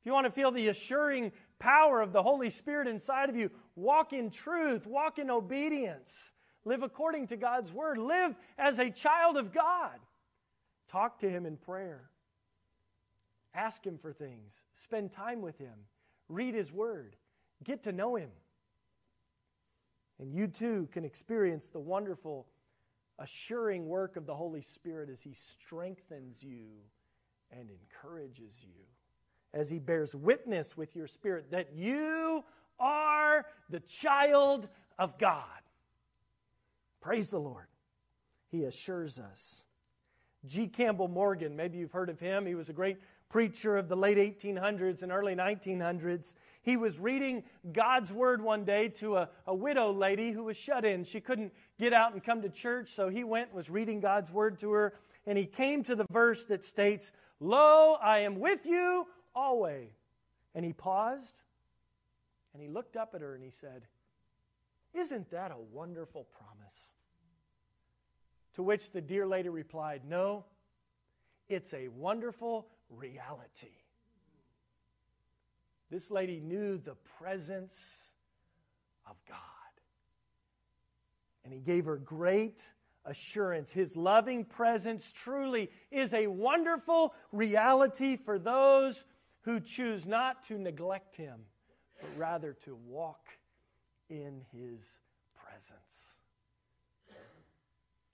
If 0.00 0.06
you 0.06 0.12
want 0.12 0.26
to 0.26 0.32
feel 0.32 0.52
the 0.52 0.68
assuring 0.68 1.32
power 1.58 2.00
of 2.00 2.12
the 2.12 2.22
Holy 2.22 2.50
Spirit 2.50 2.86
inside 2.86 3.28
of 3.28 3.36
you, 3.36 3.50
walk 3.74 4.12
in 4.12 4.30
truth, 4.30 4.86
walk 4.86 5.18
in 5.18 5.28
obedience, 5.28 6.32
live 6.64 6.84
according 6.84 7.26
to 7.26 7.36
God's 7.36 7.72
word, 7.72 7.98
live 7.98 8.36
as 8.56 8.78
a 8.78 8.90
child 8.90 9.36
of 9.36 9.52
God. 9.52 9.98
Talk 10.88 11.18
to 11.18 11.28
Him 11.28 11.44
in 11.44 11.56
prayer, 11.56 12.10
ask 13.52 13.84
Him 13.84 13.98
for 13.98 14.12
things, 14.12 14.60
spend 14.72 15.10
time 15.10 15.42
with 15.42 15.58
Him, 15.58 15.74
read 16.28 16.54
His 16.54 16.72
word, 16.72 17.16
get 17.64 17.82
to 17.82 17.92
know 17.92 18.14
Him. 18.14 18.30
And 20.20 20.32
you 20.32 20.46
too 20.46 20.88
can 20.92 21.04
experience 21.04 21.68
the 21.68 21.80
wonderful 21.80 22.46
assuring 23.20 23.86
work 23.86 24.16
of 24.16 24.26
the 24.26 24.34
Holy 24.34 24.62
Spirit 24.62 25.08
as 25.10 25.22
He 25.22 25.34
strengthens 25.34 26.42
you 26.42 26.66
and 27.52 27.70
encourages 27.70 28.52
you, 28.62 28.84
as 29.54 29.70
He 29.70 29.78
bears 29.78 30.14
witness 30.14 30.76
with 30.76 30.96
your 30.96 31.06
spirit 31.06 31.52
that 31.52 31.74
you 31.74 32.42
are 32.80 33.46
the 33.68 33.80
child 33.80 34.68
of 34.98 35.18
God. 35.18 35.44
Praise 37.00 37.30
the 37.30 37.38
Lord. 37.38 37.66
He 38.48 38.64
assures 38.64 39.18
us. 39.18 39.64
G. 40.46 40.66
Campbell 40.66 41.08
Morgan, 41.08 41.54
maybe 41.54 41.78
you've 41.78 41.92
heard 41.92 42.08
of 42.08 42.18
him. 42.18 42.46
He 42.46 42.54
was 42.54 42.68
a 42.68 42.72
great 42.72 42.98
preacher 43.30 43.76
of 43.76 43.88
the 43.88 43.96
late 43.96 44.18
1800s 44.18 45.02
and 45.02 45.10
early 45.10 45.34
1900s. 45.34 46.34
He 46.62 46.76
was 46.76 46.98
reading 46.98 47.44
God's 47.72 48.12
word 48.12 48.42
one 48.42 48.64
day 48.64 48.88
to 48.98 49.16
a, 49.16 49.30
a 49.46 49.54
widow 49.54 49.92
lady 49.92 50.32
who 50.32 50.44
was 50.44 50.56
shut 50.56 50.84
in. 50.84 51.04
She 51.04 51.20
couldn't 51.20 51.54
get 51.78 51.94
out 51.94 52.12
and 52.12 52.22
come 52.22 52.42
to 52.42 52.50
church, 52.50 52.90
so 52.90 53.08
he 53.08 53.24
went 53.24 53.48
and 53.48 53.56
was 53.56 53.70
reading 53.70 54.00
God's 54.00 54.30
word 54.30 54.58
to 54.58 54.72
her. 54.72 54.94
And 55.26 55.38
he 55.38 55.46
came 55.46 55.84
to 55.84 55.94
the 55.94 56.04
verse 56.10 56.44
that 56.46 56.62
states, 56.64 57.12
Lo, 57.38 57.94
I 58.02 58.18
am 58.18 58.38
with 58.38 58.66
you 58.66 59.06
always. 59.34 59.92
And 60.54 60.64
he 60.64 60.72
paused 60.72 61.42
and 62.52 62.62
he 62.62 62.68
looked 62.68 62.96
up 62.96 63.14
at 63.14 63.20
her 63.20 63.34
and 63.34 63.44
he 63.44 63.50
said, 63.50 63.86
Isn't 64.92 65.30
that 65.30 65.52
a 65.52 65.58
wonderful 65.72 66.26
promise? 66.36 66.92
To 68.54 68.62
which 68.62 68.90
the 68.90 69.00
dear 69.00 69.26
lady 69.26 69.48
replied, 69.48 70.02
No, 70.04 70.44
it's 71.48 71.72
a 71.72 71.88
wonderful 71.88 72.66
reality. 72.90 73.68
This 75.90 76.10
lady 76.10 76.40
knew 76.40 76.78
the 76.78 76.94
presence 77.18 77.74
of 79.06 79.16
God. 79.28 79.36
And 81.44 81.52
he 81.52 81.60
gave 81.60 81.84
her 81.86 81.96
great 81.96 82.72
assurance. 83.04 83.72
His 83.72 83.96
loving 83.96 84.44
presence 84.44 85.10
truly 85.12 85.70
is 85.90 86.14
a 86.14 86.26
wonderful 86.28 87.14
reality 87.32 88.16
for 88.16 88.38
those 88.38 89.04
who 89.42 89.58
choose 89.58 90.06
not 90.06 90.44
to 90.44 90.58
neglect 90.58 91.16
him, 91.16 91.40
but 92.00 92.10
rather 92.16 92.52
to 92.64 92.76
walk 92.86 93.26
in 94.08 94.42
his 94.52 94.80
presence. 95.34 95.80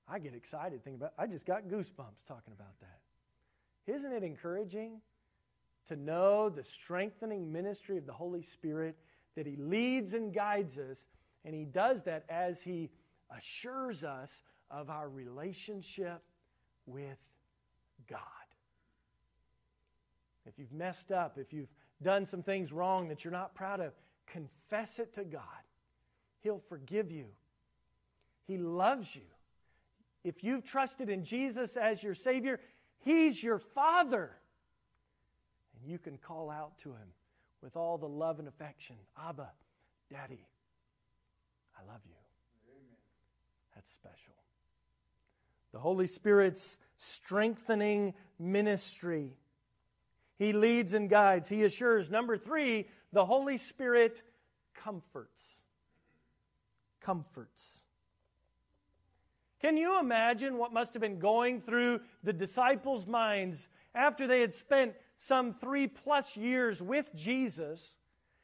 I 0.09 0.19
get 0.19 0.35
excited 0.35 0.85
thinking 0.85 1.01
about 1.01 1.15
I 1.19 1.27
just 1.27 1.45
got 1.45 1.65
goosebumps 1.65 2.25
talking 2.27 2.53
about 2.55 2.79
that. 2.81 3.01
Isn't 3.87 4.13
it 4.13 4.23
encouraging 4.23 5.01
to 5.89 5.97
know 5.97 6.49
the 6.49 6.65
strengthening 6.65 7.53
ministry 7.53 7.97
of 7.99 8.07
the 8.07 8.13
Holy 8.13 8.43
Spirit 8.43 8.97
that 9.37 9.47
He 9.47 9.57
leads 9.57 10.15
and 10.15 10.35
guides 10.35 10.79
us, 10.79 11.07
and 11.45 11.55
He 11.55 11.65
does 11.65 12.03
that 12.05 12.25
as 12.29 12.63
He 12.63 12.91
assures 13.37 14.03
us 14.03 14.43
of 14.71 14.91
our 14.91 15.09
relationship 15.09 16.23
with 16.87 17.19
God? 18.09 18.21
If 20.47 20.59
you've 20.59 20.73
messed 20.73 21.13
up, 21.13 21.39
if 21.39 21.53
you've 21.53 21.73
done 22.03 22.27
some 22.27 22.43
things 22.43 22.73
wrong 22.73 23.09
that 23.09 23.25
you're 23.25 23.33
not 23.33 23.55
proud 23.55 23.81
of, 23.81 23.93
confess 24.27 24.99
it 24.99 25.15
to 25.15 25.25
God. 25.25 25.43
He'll 26.43 26.63
forgive 26.69 27.11
you. 27.11 27.27
He 28.47 28.59
loves 28.59 29.15
you. 29.15 29.23
If 30.25 30.43
you've 30.43 30.65
trusted 30.65 31.09
in 31.09 31.25
Jesus 31.25 31.77
as 31.77 32.03
your 32.03 32.15
Savior, 32.15 32.61
He's 33.01 33.43
your 33.43 33.59
Father. 33.59 34.33
And 35.81 35.91
you 35.91 35.99
can 35.99 36.19
call 36.19 36.51
out 36.51 36.79
to 36.79 36.91
Him 36.91 37.09
with 37.63 37.77
all 37.77 37.99
the 37.99 38.09
love 38.09 38.39
and 38.39 38.49
affection 38.49 38.97
Abba, 39.19 39.51
Daddy, 40.11 40.47
I 41.79 41.91
love 41.91 42.01
you. 42.07 42.15
Amen. 42.71 42.97
That's 43.75 43.93
special. 43.93 44.35
The 45.73 45.79
Holy 45.79 46.07
Spirit's 46.07 46.79
strengthening 46.97 48.15
ministry. 48.39 49.37
He 50.39 50.53
leads 50.53 50.95
and 50.95 51.09
guides, 51.09 51.49
He 51.49 51.65
assures. 51.65 52.11
Number 52.11 52.37
three, 52.37 52.89
the 53.13 53.25
Holy 53.25 53.59
Spirit 53.59 54.23
comforts. 54.75 55.61
Comforts. 57.01 57.86
Can 59.67 59.77
you 59.77 59.99
imagine 59.99 60.59
what 60.59 60.73
must 60.73 60.93
have 60.93 61.01
been 61.03 61.19
going 61.19 61.61
through 61.61 61.99
the 62.23 62.33
disciples' 62.33 63.05
minds 63.05 63.69
after 63.97 64.29
they 64.29 64.41
had 64.41 64.55
spent 64.55 64.95
some 65.17 65.53
three 65.53 65.89
plus 65.89 66.37
years 66.37 66.81
with 66.81 67.13
Jesus, 67.17 67.97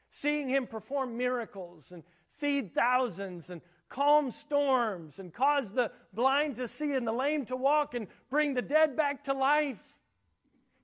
seeing 0.09 0.49
him 0.49 0.67
perform 0.67 1.17
miracles 1.17 1.93
and 1.93 2.03
feed 2.33 2.75
thousands 2.75 3.51
and 3.51 3.61
calm 3.89 4.33
storms 4.33 5.21
and 5.21 5.33
cause 5.33 5.71
the 5.71 5.93
blind 6.13 6.57
to 6.57 6.67
see 6.67 6.93
and 6.93 7.07
the 7.07 7.13
lame 7.13 7.47
to 7.47 7.55
walk 7.55 7.95
and 7.95 8.09
bring 8.29 8.55
the 8.55 8.61
dead 8.61 8.97
back 8.97 9.23
to 9.23 9.33
life? 9.33 10.01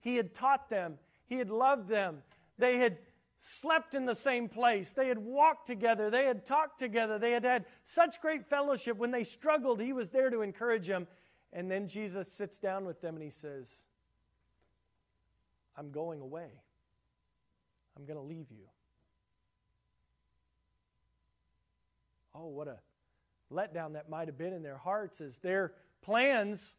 He 0.03 0.15
had 0.15 0.35
taught 0.35 0.71
them, 0.71 0.99
he 1.27 1.35
had 1.35 1.51
loved 1.51 1.89
them, 1.89 2.23
they 2.59 2.79
had 2.79 2.99
slept 3.41 3.95
in 3.95 4.05
the 4.05 4.15
same 4.15 4.49
place. 4.49 4.93
They 4.93 5.09
had 5.09 5.19
walked 5.19 5.67
together. 5.67 6.11
They 6.11 6.25
had 6.25 6.45
talked 6.45 6.79
together. 6.79 7.19
They 7.19 7.33
had 7.33 7.45
had 7.45 7.65
such 7.85 8.21
great 8.21 8.47
fellowship. 8.47 8.97
When 8.97 9.11
they 9.11 9.25
struggled, 9.25 9.81
he 9.81 9.93
was 9.93 10.11
there 10.11 10.31
to 10.31 10.43
encourage 10.43 10.87
them. 10.87 11.07
And 11.53 11.71
then 11.71 11.89
Jesus 11.89 12.31
sits 12.31 12.59
down 12.59 12.85
with 12.85 13.01
them 13.01 13.15
and 13.15 13.23
he 13.23 13.31
says, 13.31 13.69
I'm 15.77 15.91
going 15.91 16.21
away. 16.21 16.51
I'm 17.97 18.05
going 18.05 18.19
to 18.19 18.25
leave 18.25 18.51
you. 18.51 18.67
Oh, 22.35 22.47
what 22.47 22.69
a 22.69 22.79
letdown 23.53 23.95
that 23.95 24.09
might 24.09 24.29
have 24.29 24.37
been 24.37 24.53
in 24.53 24.63
their 24.63 24.77
hearts 24.77 25.21
as 25.21 25.39
their 25.39 25.73
plans 26.03 26.75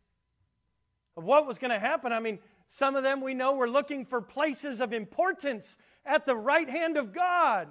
of 1.17 1.23
what 1.23 1.47
was 1.47 1.57
going 1.57 1.71
to 1.71 1.79
happen. 1.79 2.13
I 2.13 2.19
mean, 2.19 2.39
some 2.67 2.95
of 2.95 3.03
them 3.03 3.21
we 3.21 3.33
know 3.33 3.53
were 3.55 3.69
looking 3.69 4.05
for 4.05 4.21
places 4.21 4.79
of 4.79 4.93
importance 4.93 5.77
at 6.05 6.25
the 6.25 6.35
right 6.35 6.69
hand 6.69 6.97
of 6.97 7.13
God. 7.13 7.69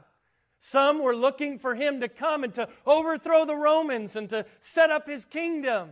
Some 0.61 1.02
were 1.02 1.14
looking 1.14 1.58
for 1.58 1.75
him 1.75 2.00
to 2.00 2.08
come 2.08 2.42
and 2.42 2.52
to 2.54 2.68
overthrow 2.85 3.44
the 3.44 3.56
Romans 3.56 4.16
and 4.16 4.28
to 4.30 4.44
set 4.61 4.90
up 4.90 5.06
his 5.06 5.25
kingdom. 5.25 5.90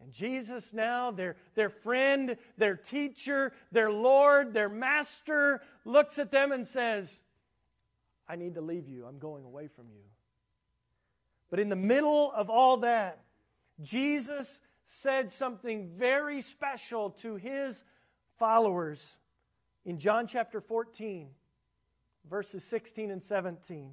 And 0.00 0.12
Jesus, 0.12 0.72
now, 0.72 1.10
their, 1.10 1.36
their 1.54 1.68
friend, 1.68 2.36
their 2.56 2.76
teacher, 2.76 3.52
their 3.72 3.90
Lord, 3.90 4.54
their 4.54 4.68
master, 4.68 5.62
looks 5.84 6.18
at 6.18 6.30
them 6.30 6.52
and 6.52 6.66
says, 6.66 7.20
I 8.28 8.36
need 8.36 8.54
to 8.54 8.60
leave 8.60 8.88
you. 8.88 9.04
I'm 9.06 9.18
going 9.18 9.44
away 9.44 9.68
from 9.68 9.86
you. 9.88 10.02
But 11.50 11.60
in 11.60 11.68
the 11.68 11.76
middle 11.76 12.32
of 12.32 12.50
all 12.50 12.78
that, 12.78 13.20
Jesus 13.80 14.60
said 14.84 15.30
something 15.30 15.90
very 15.96 16.42
special 16.42 17.10
to 17.22 17.36
his 17.36 17.82
followers 18.38 19.18
in 19.86 19.98
John 19.98 20.26
chapter 20.26 20.60
14, 20.60 21.28
verses 22.28 22.64
16 22.64 23.12
and 23.12 23.22
17. 23.22 23.92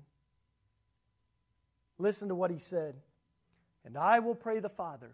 Listen 2.00 2.28
to 2.30 2.36
what 2.36 2.50
he 2.50 2.58
said. 2.58 2.96
And 3.86 3.96
I 3.96 4.20
will 4.20 4.34
pray 4.34 4.60
the 4.60 4.70
Father, 4.70 5.12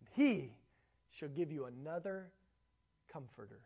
and 0.00 0.08
he 0.14 0.52
shall 1.10 1.28
give 1.28 1.52
you 1.52 1.66
another 1.66 2.30
comforter, 3.12 3.60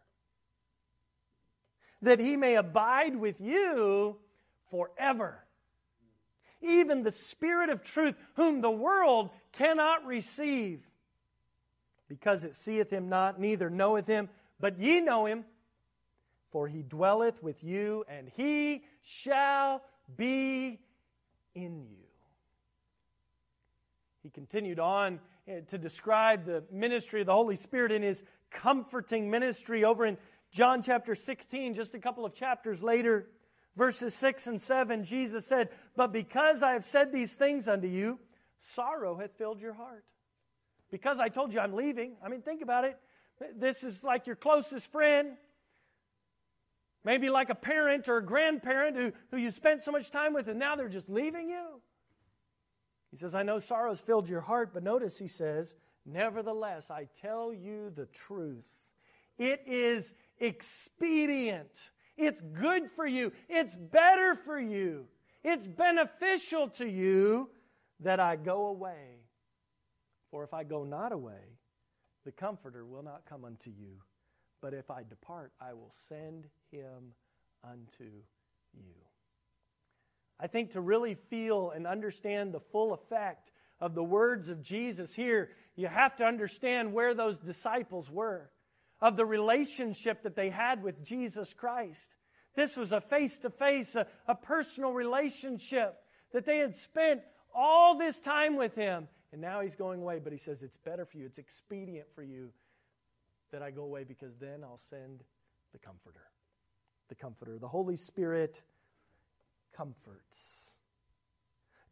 that 2.00 2.18
he 2.18 2.36
may 2.36 2.56
abide 2.56 3.14
with 3.14 3.40
you 3.40 4.16
forever. 4.70 5.44
Even 6.62 7.02
the 7.02 7.12
Spirit 7.12 7.70
of 7.70 7.82
truth, 7.82 8.14
whom 8.34 8.60
the 8.60 8.70
world 8.70 9.30
cannot 9.52 10.06
receive, 10.06 10.82
because 12.08 12.44
it 12.44 12.54
seeth 12.54 12.90
him 12.90 13.08
not, 13.08 13.38
neither 13.38 13.70
knoweth 13.70 14.06
him, 14.06 14.28
but 14.58 14.78
ye 14.78 15.00
know 15.00 15.26
him, 15.26 15.44
for 16.52 16.68
he 16.68 16.82
dwelleth 16.82 17.42
with 17.42 17.64
you, 17.64 18.04
and 18.06 18.30
he 18.36 18.84
shall 19.00 19.82
be 20.16 20.78
in 21.54 21.86
you. 21.90 22.06
He 24.22 24.30
continued 24.30 24.78
on 24.78 25.18
eh, 25.48 25.60
to 25.68 25.78
describe 25.78 26.44
the 26.44 26.62
ministry 26.70 27.22
of 27.22 27.26
the 27.26 27.32
Holy 27.32 27.56
Spirit 27.56 27.90
in 27.90 28.02
his 28.02 28.22
comforting 28.50 29.30
ministry 29.30 29.82
over 29.82 30.04
in 30.04 30.18
John 30.52 30.82
chapter 30.82 31.14
16, 31.14 31.74
just 31.74 31.94
a 31.94 31.98
couple 31.98 32.26
of 32.26 32.34
chapters 32.34 32.82
later, 32.82 33.28
verses 33.74 34.14
6 34.14 34.46
and 34.46 34.60
7. 34.60 35.02
Jesus 35.02 35.46
said, 35.46 35.70
But 35.96 36.12
because 36.12 36.62
I 36.62 36.72
have 36.72 36.84
said 36.84 37.10
these 37.10 37.34
things 37.34 37.66
unto 37.66 37.88
you, 37.88 38.20
sorrow 38.58 39.16
hath 39.16 39.32
filled 39.38 39.60
your 39.60 39.72
heart. 39.72 40.04
Because 40.90 41.18
I 41.18 41.30
told 41.30 41.54
you 41.54 41.60
I'm 41.60 41.72
leaving. 41.72 42.16
I 42.22 42.28
mean, 42.28 42.42
think 42.42 42.60
about 42.60 42.84
it. 42.84 42.98
This 43.56 43.82
is 43.82 44.04
like 44.04 44.26
your 44.26 44.36
closest 44.36 44.92
friend. 44.92 45.38
Maybe 47.04 47.30
like 47.30 47.50
a 47.50 47.54
parent 47.54 48.08
or 48.08 48.18
a 48.18 48.24
grandparent 48.24 48.96
who, 48.96 49.12
who 49.30 49.36
you 49.36 49.50
spent 49.50 49.82
so 49.82 49.90
much 49.90 50.10
time 50.10 50.32
with 50.32 50.48
and 50.48 50.58
now 50.58 50.76
they're 50.76 50.88
just 50.88 51.08
leaving 51.08 51.48
you. 51.48 51.80
He 53.10 53.16
says, 53.16 53.34
I 53.34 53.42
know 53.42 53.58
sorrow's 53.58 54.00
filled 54.00 54.28
your 54.28 54.40
heart, 54.40 54.72
but 54.72 54.82
notice 54.82 55.18
he 55.18 55.28
says, 55.28 55.74
Nevertheless, 56.04 56.90
I 56.90 57.08
tell 57.20 57.52
you 57.52 57.90
the 57.94 58.06
truth. 58.06 58.64
It 59.38 59.62
is 59.66 60.14
expedient. 60.38 61.70
It's 62.16 62.40
good 62.40 62.90
for 62.96 63.06
you. 63.06 63.32
It's 63.48 63.76
better 63.76 64.34
for 64.34 64.58
you. 64.58 65.06
It's 65.44 65.66
beneficial 65.66 66.68
to 66.70 66.86
you 66.88 67.50
that 68.00 68.20
I 68.20 68.36
go 68.36 68.66
away. 68.66 69.20
For 70.30 70.44
if 70.44 70.54
I 70.54 70.64
go 70.64 70.84
not 70.84 71.12
away, 71.12 71.58
the 72.24 72.32
Comforter 72.32 72.84
will 72.84 73.02
not 73.02 73.22
come 73.28 73.44
unto 73.44 73.70
you. 73.70 73.98
But 74.60 74.74
if 74.74 74.90
I 74.90 75.02
depart, 75.02 75.52
I 75.60 75.72
will 75.74 75.92
send 76.08 76.48
him 76.72 77.14
unto 77.62 78.10
you. 78.74 78.94
I 80.40 80.48
think 80.48 80.72
to 80.72 80.80
really 80.80 81.14
feel 81.14 81.70
and 81.70 81.86
understand 81.86 82.52
the 82.52 82.60
full 82.60 82.92
effect 82.92 83.52
of 83.80 83.94
the 83.94 84.02
words 84.02 84.48
of 84.48 84.62
Jesus 84.62 85.14
here, 85.14 85.50
you 85.76 85.86
have 85.86 86.16
to 86.16 86.24
understand 86.24 86.92
where 86.92 87.14
those 87.14 87.38
disciples 87.38 88.10
were, 88.10 88.50
of 89.00 89.16
the 89.16 89.26
relationship 89.26 90.22
that 90.22 90.34
they 90.34 90.50
had 90.50 90.82
with 90.82 91.04
Jesus 91.04 91.52
Christ. 91.52 92.16
This 92.54 92.76
was 92.76 92.92
a 92.92 93.00
face 93.00 93.38
to 93.38 93.50
face, 93.50 93.96
a 93.96 94.34
personal 94.34 94.92
relationship 94.92 95.96
that 96.32 96.44
they 96.44 96.58
had 96.58 96.74
spent 96.74 97.22
all 97.54 97.96
this 97.96 98.18
time 98.18 98.56
with 98.56 98.74
Him. 98.74 99.08
And 99.32 99.40
now 99.40 99.60
He's 99.60 99.76
going 99.76 100.00
away, 100.00 100.20
but 100.22 100.32
He 100.32 100.38
says, 100.38 100.62
It's 100.62 100.76
better 100.76 101.04
for 101.04 101.18
you, 101.18 101.26
it's 101.26 101.38
expedient 101.38 102.08
for 102.14 102.22
you 102.22 102.50
that 103.52 103.62
I 103.62 103.70
go 103.70 103.82
away 103.82 104.04
because 104.04 104.36
then 104.38 104.64
I'll 104.64 104.80
send 104.90 105.22
the 105.72 105.78
Comforter. 105.78 106.22
The 107.12 107.16
Comforter. 107.16 107.58
The 107.58 107.68
Holy 107.68 107.96
Spirit 107.96 108.62
comforts. 109.76 110.76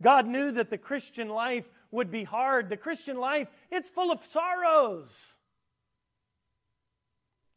God 0.00 0.26
knew 0.26 0.50
that 0.52 0.70
the 0.70 0.78
Christian 0.78 1.28
life 1.28 1.68
would 1.90 2.10
be 2.10 2.24
hard. 2.24 2.70
The 2.70 2.78
Christian 2.78 3.18
life, 3.18 3.48
it's 3.70 3.90
full 3.90 4.10
of 4.10 4.22
sorrows. 4.22 5.36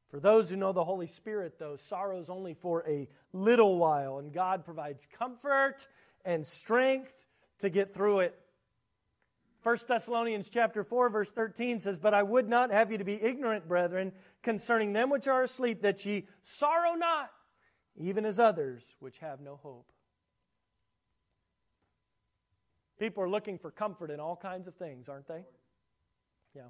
For 0.09 0.19
those 0.19 0.49
who 0.49 0.57
know 0.57 0.73
the 0.73 0.83
Holy 0.83 1.07
Spirit, 1.07 1.57
though, 1.57 1.77
sorrows 1.77 2.29
only 2.29 2.53
for 2.53 2.83
a 2.85 3.07
little 3.31 3.77
while, 3.77 4.17
and 4.17 4.33
God 4.33 4.65
provides 4.65 5.07
comfort 5.17 5.87
and 6.25 6.45
strength 6.45 7.13
to 7.59 7.69
get 7.69 7.93
through 7.93 8.19
it. 8.19 8.37
1 9.61 9.77
Thessalonians 9.87 10.49
chapter 10.49 10.83
4 10.83 11.09
verse 11.09 11.31
13 11.31 11.79
says, 11.79 11.97
"But 11.97 12.13
I 12.13 12.23
would 12.23 12.49
not 12.49 12.71
have 12.71 12.91
you 12.91 12.97
to 12.97 13.05
be 13.05 13.23
ignorant, 13.23 13.69
brethren, 13.69 14.11
concerning 14.41 14.91
them 14.91 15.09
which 15.09 15.29
are 15.29 15.43
asleep, 15.43 15.81
that 15.83 16.05
ye 16.05 16.27
sorrow 16.41 16.95
not, 16.95 17.31
even 17.95 18.25
as 18.25 18.39
others 18.39 18.95
which 18.99 19.19
have 19.19 19.39
no 19.39 19.55
hope." 19.55 19.91
People 22.97 23.23
are 23.23 23.29
looking 23.29 23.57
for 23.57 23.71
comfort 23.71 24.11
in 24.11 24.19
all 24.19 24.35
kinds 24.35 24.67
of 24.67 24.75
things, 24.75 25.09
aren't 25.09 25.27
they? 25.27 25.45
Yeah. 26.53 26.69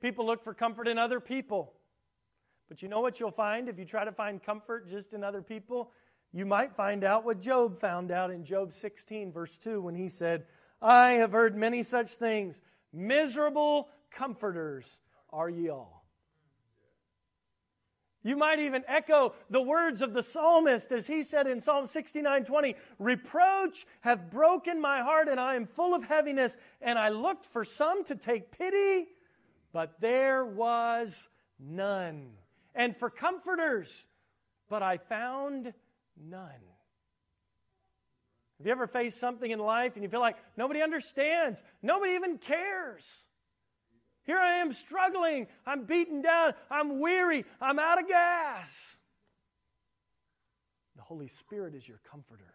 People 0.00 0.26
look 0.26 0.42
for 0.42 0.54
comfort 0.54 0.88
in 0.88 0.98
other 0.98 1.20
people. 1.20 1.74
But 2.68 2.82
you 2.82 2.88
know 2.88 3.00
what 3.00 3.18
you'll 3.20 3.30
find 3.30 3.68
if 3.68 3.78
you 3.78 3.84
try 3.84 4.04
to 4.04 4.12
find 4.12 4.42
comfort 4.42 4.88
just 4.88 5.12
in 5.12 5.24
other 5.24 5.42
people? 5.42 5.92
You 6.32 6.44
might 6.44 6.74
find 6.74 7.04
out 7.04 7.24
what 7.24 7.40
Job 7.40 7.78
found 7.78 8.10
out 8.10 8.30
in 8.30 8.44
Job 8.44 8.74
16, 8.74 9.32
verse 9.32 9.56
2, 9.58 9.80
when 9.80 9.94
he 9.94 10.08
said, 10.08 10.46
I 10.80 11.12
have 11.12 11.32
heard 11.32 11.56
many 11.56 11.82
such 11.82 12.16
things. 12.16 12.60
Miserable 12.92 13.88
comforters 14.10 15.00
are 15.30 15.48
ye 15.48 15.68
all. 15.70 15.97
You 18.24 18.36
might 18.36 18.58
even 18.58 18.84
echo 18.88 19.34
the 19.48 19.62
words 19.62 20.02
of 20.02 20.12
the 20.12 20.22
psalmist 20.22 20.90
as 20.90 21.06
he 21.06 21.22
said 21.22 21.46
in 21.46 21.60
Psalm 21.60 21.86
69 21.86 22.44
20, 22.44 22.74
Reproach 22.98 23.86
hath 24.00 24.30
broken 24.30 24.80
my 24.80 25.02
heart, 25.02 25.28
and 25.28 25.38
I 25.38 25.54
am 25.54 25.66
full 25.66 25.94
of 25.94 26.04
heaviness. 26.04 26.56
And 26.82 26.98
I 26.98 27.10
looked 27.10 27.46
for 27.46 27.64
some 27.64 28.04
to 28.04 28.16
take 28.16 28.50
pity, 28.50 29.08
but 29.72 30.00
there 30.00 30.44
was 30.44 31.28
none. 31.60 32.30
And 32.74 32.96
for 32.96 33.08
comforters, 33.08 34.06
but 34.68 34.82
I 34.82 34.98
found 34.98 35.72
none. 36.16 36.50
Have 38.58 38.66
you 38.66 38.72
ever 38.72 38.88
faced 38.88 39.20
something 39.20 39.50
in 39.50 39.60
life 39.60 39.94
and 39.94 40.02
you 40.02 40.08
feel 40.08 40.20
like 40.20 40.36
nobody 40.56 40.82
understands? 40.82 41.62
Nobody 41.80 42.12
even 42.12 42.38
cares. 42.38 43.24
Here 44.28 44.38
I 44.38 44.58
am 44.58 44.74
struggling. 44.74 45.46
I'm 45.66 45.84
beaten 45.84 46.20
down. 46.20 46.52
I'm 46.70 47.00
weary. 47.00 47.46
I'm 47.62 47.78
out 47.78 47.98
of 47.98 48.06
gas. 48.06 48.98
The 50.96 51.02
Holy 51.02 51.28
Spirit 51.28 51.74
is 51.74 51.88
your 51.88 51.98
comforter. 52.10 52.52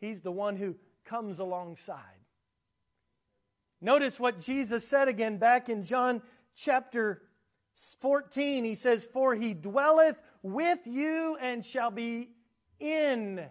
He's 0.00 0.22
the 0.22 0.32
one 0.32 0.56
who 0.56 0.76
comes 1.04 1.38
alongside. 1.38 1.98
Notice 3.82 4.18
what 4.18 4.40
Jesus 4.40 4.88
said 4.88 5.08
again 5.08 5.36
back 5.36 5.68
in 5.68 5.84
John 5.84 6.22
chapter 6.56 7.20
14. 8.00 8.64
He 8.64 8.74
says, 8.74 9.04
For 9.04 9.34
he 9.34 9.52
dwelleth 9.52 10.22
with 10.42 10.86
you 10.86 11.36
and 11.38 11.62
shall 11.62 11.90
be 11.90 12.30
in 12.80 13.44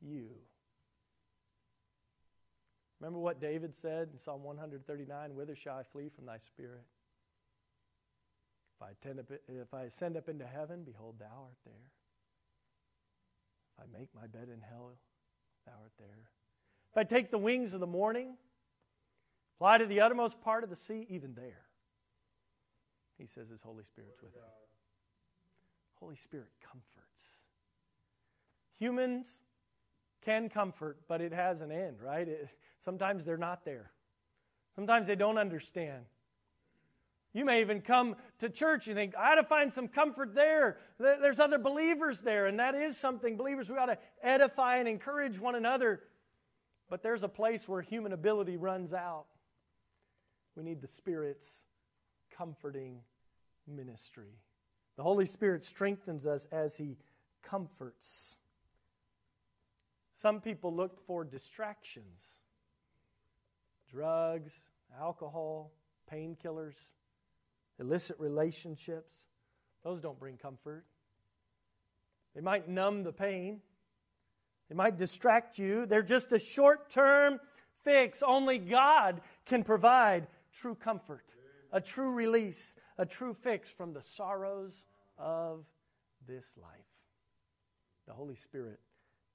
you. 0.00 0.28
Remember 3.04 3.18
what 3.18 3.38
David 3.38 3.74
said 3.74 4.08
in 4.14 4.18
Psalm 4.18 4.42
139 4.44 5.34
Whither 5.34 5.54
shall 5.54 5.76
I 5.76 5.82
flee 5.82 6.08
from 6.08 6.24
thy 6.24 6.38
spirit? 6.38 6.86
If 8.80 8.82
I, 8.82 9.10
up, 9.10 9.30
if 9.46 9.74
I 9.74 9.82
ascend 9.82 10.16
up 10.16 10.30
into 10.30 10.46
heaven, 10.46 10.84
behold, 10.86 11.16
thou 11.18 11.26
art 11.26 11.58
there. 11.66 11.90
If 13.76 13.84
I 13.84 13.98
make 13.98 14.08
my 14.14 14.26
bed 14.26 14.48
in 14.50 14.62
hell, 14.62 14.94
thou 15.66 15.72
art 15.82 15.92
there. 15.98 16.30
If 16.92 16.96
I 16.96 17.04
take 17.04 17.30
the 17.30 17.36
wings 17.36 17.74
of 17.74 17.80
the 17.80 17.86
morning, 17.86 18.38
fly 19.58 19.76
to 19.76 19.84
the 19.84 20.00
uttermost 20.00 20.40
part 20.40 20.64
of 20.64 20.70
the 20.70 20.76
sea, 20.76 21.04
even 21.10 21.34
there. 21.34 21.66
He 23.18 23.26
says 23.26 23.50
his 23.50 23.60
Holy 23.60 23.84
Spirit's 23.84 24.22
with 24.22 24.32
him. 24.32 24.40
Holy 25.96 26.16
Spirit 26.16 26.48
comforts. 26.62 27.42
Humans 28.78 29.42
can 30.24 30.48
comfort, 30.48 30.98
but 31.08 31.20
it 31.20 31.32
has 31.32 31.60
an 31.60 31.70
end, 31.70 31.96
right? 32.02 32.26
It, 32.26 32.48
Sometimes 32.84 33.24
they're 33.24 33.38
not 33.38 33.64
there. 33.64 33.90
Sometimes 34.76 35.06
they 35.06 35.16
don't 35.16 35.38
understand. 35.38 36.04
You 37.32 37.46
may 37.46 37.62
even 37.62 37.80
come 37.80 38.14
to 38.40 38.50
church 38.50 38.86
and 38.86 38.94
think, 38.94 39.14
I 39.16 39.32
ought 39.32 39.36
to 39.36 39.44
find 39.44 39.72
some 39.72 39.88
comfort 39.88 40.34
there. 40.34 40.76
There's 40.98 41.40
other 41.40 41.58
believers 41.58 42.20
there, 42.20 42.46
and 42.46 42.60
that 42.60 42.74
is 42.74 42.98
something. 42.98 43.38
Believers, 43.38 43.70
we 43.70 43.76
ought 43.76 43.86
to 43.86 43.98
edify 44.22 44.76
and 44.76 44.86
encourage 44.86 45.40
one 45.40 45.54
another. 45.54 46.02
But 46.90 47.02
there's 47.02 47.22
a 47.22 47.28
place 47.28 47.66
where 47.66 47.80
human 47.80 48.12
ability 48.12 48.58
runs 48.58 48.92
out. 48.92 49.24
We 50.54 50.62
need 50.62 50.82
the 50.82 50.88
Spirit's 50.88 51.64
comforting 52.36 53.00
ministry. 53.66 54.38
The 54.96 55.02
Holy 55.02 55.26
Spirit 55.26 55.64
strengthens 55.64 56.26
us 56.26 56.46
as 56.52 56.76
He 56.76 56.98
comforts. 57.42 58.40
Some 60.24 60.40
people 60.40 60.74
look 60.74 61.06
for 61.06 61.22
distractions 61.22 62.38
drugs, 63.90 64.58
alcohol, 64.98 65.70
painkillers, 66.10 66.76
illicit 67.78 68.18
relationships. 68.18 69.26
Those 69.82 70.00
don't 70.00 70.18
bring 70.18 70.38
comfort. 70.38 70.86
They 72.34 72.40
might 72.40 72.70
numb 72.70 73.02
the 73.02 73.12
pain, 73.12 73.60
they 74.70 74.74
might 74.74 74.96
distract 74.96 75.58
you. 75.58 75.84
They're 75.84 76.02
just 76.02 76.32
a 76.32 76.38
short 76.38 76.88
term 76.88 77.38
fix. 77.82 78.22
Only 78.22 78.56
God 78.56 79.20
can 79.44 79.62
provide 79.62 80.26
true 80.58 80.74
comfort, 80.74 81.34
a 81.70 81.82
true 81.82 82.14
release, 82.14 82.76
a 82.96 83.04
true 83.04 83.34
fix 83.34 83.68
from 83.68 83.92
the 83.92 84.00
sorrows 84.00 84.84
of 85.18 85.66
this 86.26 86.46
life. 86.56 86.70
The 88.06 88.14
Holy 88.14 88.36
Spirit 88.36 88.80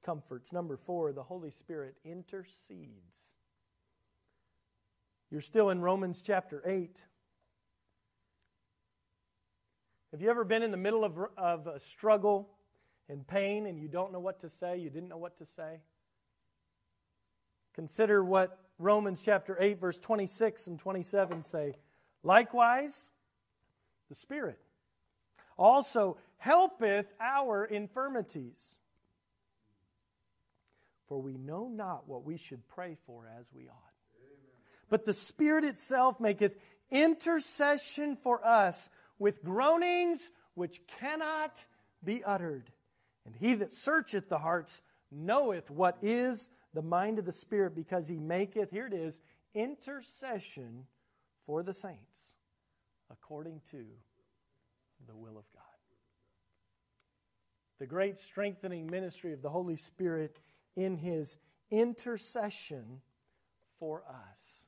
comforts. 0.04 0.54
Number 0.54 0.78
four, 0.78 1.12
the 1.14 1.24
Holy 1.24 1.52
Spirit 1.52 1.96
intercedes. 2.04 3.36
You're 5.32 5.42
still 5.42 5.70
in 5.70 5.82
Romans 5.82 6.22
chapter 6.22 6.62
8. 6.66 7.06
Have 10.12 10.22
you 10.22 10.30
ever 10.30 10.44
been 10.44 10.64
in 10.64 10.72
the 10.72 10.78
middle 10.78 11.06
of, 11.06 11.20
of 11.38 11.68
a 11.68 11.80
struggle 11.80 12.50
and 13.08 13.28
pain 13.28 13.68
and 13.68 13.80
you 13.80 13.88
don't 13.88 14.12
know 14.12 14.20
what 14.20 14.42
to 14.42 14.50
say? 14.50 14.78
You 14.78 14.90
didn't 14.90 15.10
know 15.10 15.18
what 15.18 15.38
to 15.38 15.46
say? 15.46 15.82
Consider 17.76 18.24
what 18.24 18.58
Romans 18.80 19.22
chapter 19.24 19.56
8, 19.60 19.80
verse 19.80 20.00
26 20.00 20.66
and 20.66 20.80
27 20.80 21.44
say. 21.44 21.76
Likewise, 22.24 23.12
the 24.10 24.16
Spirit 24.16 24.60
also 25.58 26.18
helpeth 26.38 27.14
our 27.22 27.66
infirmities. 27.66 28.79
For 31.10 31.20
we 31.20 31.38
know 31.38 31.68
not 31.68 32.08
what 32.08 32.24
we 32.24 32.38
should 32.38 32.66
pray 32.68 32.96
for 33.06 33.28
as 33.38 33.46
we 33.52 33.68
ought. 33.68 33.76
But 34.90 35.06
the 35.06 35.14
Spirit 35.14 35.66
itself 35.66 36.20
maketh 36.20 36.56
intercession 36.92 38.16
for 38.16 38.46
us 38.46 38.90
with 39.18 39.44
groanings 39.44 40.30
which 40.54 40.82
cannot 41.00 41.66
be 42.04 42.24
uttered. 42.24 42.72
And 43.26 43.36
he 43.36 43.56
that 43.56 43.74
searcheth 43.74 44.30
the 44.30 44.38
hearts 44.38 44.82
knoweth 45.12 45.70
what 45.70 45.98
is 46.02 46.50
the 46.74 46.82
mind 46.82 47.18
of 47.20 47.26
the 47.26 47.32
Spirit, 47.32 47.76
because 47.76 48.08
he 48.08 48.20
maketh, 48.20 48.70
here 48.70 48.86
it 48.86 48.94
is, 48.94 49.20
intercession 49.56 50.86
for 51.46 51.64
the 51.64 51.74
saints 51.74 52.34
according 53.12 53.62
to 53.72 53.84
the 55.08 55.16
will 55.16 55.38
of 55.38 55.52
God. 55.54 55.64
The 57.80 57.88
great 57.88 58.20
strengthening 58.20 58.88
ministry 58.88 59.34
of 59.34 59.42
the 59.42 59.50
Holy 59.50 59.78
Spirit 59.78 60.38
in 60.76 60.98
his 60.98 61.38
intercession 61.72 63.02
for 63.80 64.04
us. 64.08 64.60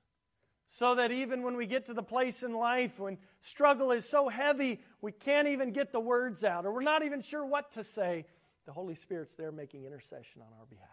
So 0.70 0.96
that 0.96 1.12
even 1.12 1.44
when 1.44 1.58
we 1.58 1.66
get 1.66 1.88
to 1.88 1.94
the 1.94 2.04
place 2.04 2.44
in 2.44 2.54
life 2.54 3.00
when 3.00 3.18
struggle 3.42 3.92
is 3.92 4.08
so 4.08 4.30
heavy, 4.30 4.80
we 5.02 5.12
can't 5.12 5.48
even 5.48 5.74
get 5.74 5.92
the 5.92 6.00
words 6.00 6.44
out, 6.44 6.66
or 6.66 6.72
we're 6.72 6.82
not 6.82 7.04
even 7.04 7.22
sure 7.22 7.46
what 7.46 7.72
to 7.72 7.84
say, 7.84 8.26
the 8.66 8.72
Holy 8.72 8.96
Spirit's 8.96 9.36
there 9.36 9.52
making 9.52 9.84
intercession 9.84 10.42
on 10.42 10.48
our 10.60 10.66
behalf. 10.66 10.88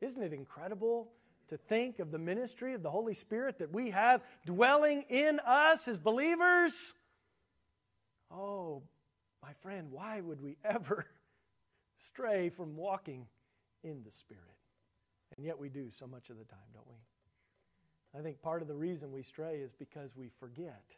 Isn't 0.00 0.22
it 0.22 0.32
incredible 0.32 1.10
to 1.48 1.56
think 1.56 1.98
of 1.98 2.10
the 2.10 2.18
ministry 2.18 2.74
of 2.74 2.82
the 2.82 2.90
Holy 2.90 3.14
Spirit 3.14 3.58
that 3.58 3.72
we 3.72 3.90
have 3.90 4.22
dwelling 4.44 5.04
in 5.08 5.40
us 5.40 5.88
as 5.88 5.98
believers? 5.98 6.72
Oh, 8.30 8.82
my 9.42 9.52
friend, 9.60 9.88
why 9.90 10.20
would 10.20 10.40
we 10.40 10.56
ever 10.64 11.06
stray 11.98 12.50
from 12.50 12.76
walking 12.76 13.26
in 13.86 14.02
the 14.04 14.10
Spirit? 14.10 14.42
And 15.36 15.46
yet 15.46 15.58
we 15.58 15.68
do 15.68 15.90
so 15.90 16.06
much 16.06 16.30
of 16.30 16.38
the 16.38 16.44
time, 16.44 16.58
don't 16.74 16.88
we? 16.88 18.18
I 18.18 18.22
think 18.22 18.40
part 18.42 18.62
of 18.62 18.68
the 18.68 18.74
reason 18.74 19.12
we 19.12 19.22
stray 19.22 19.56
is 19.58 19.72
because 19.72 20.16
we 20.16 20.30
forget. 20.40 20.96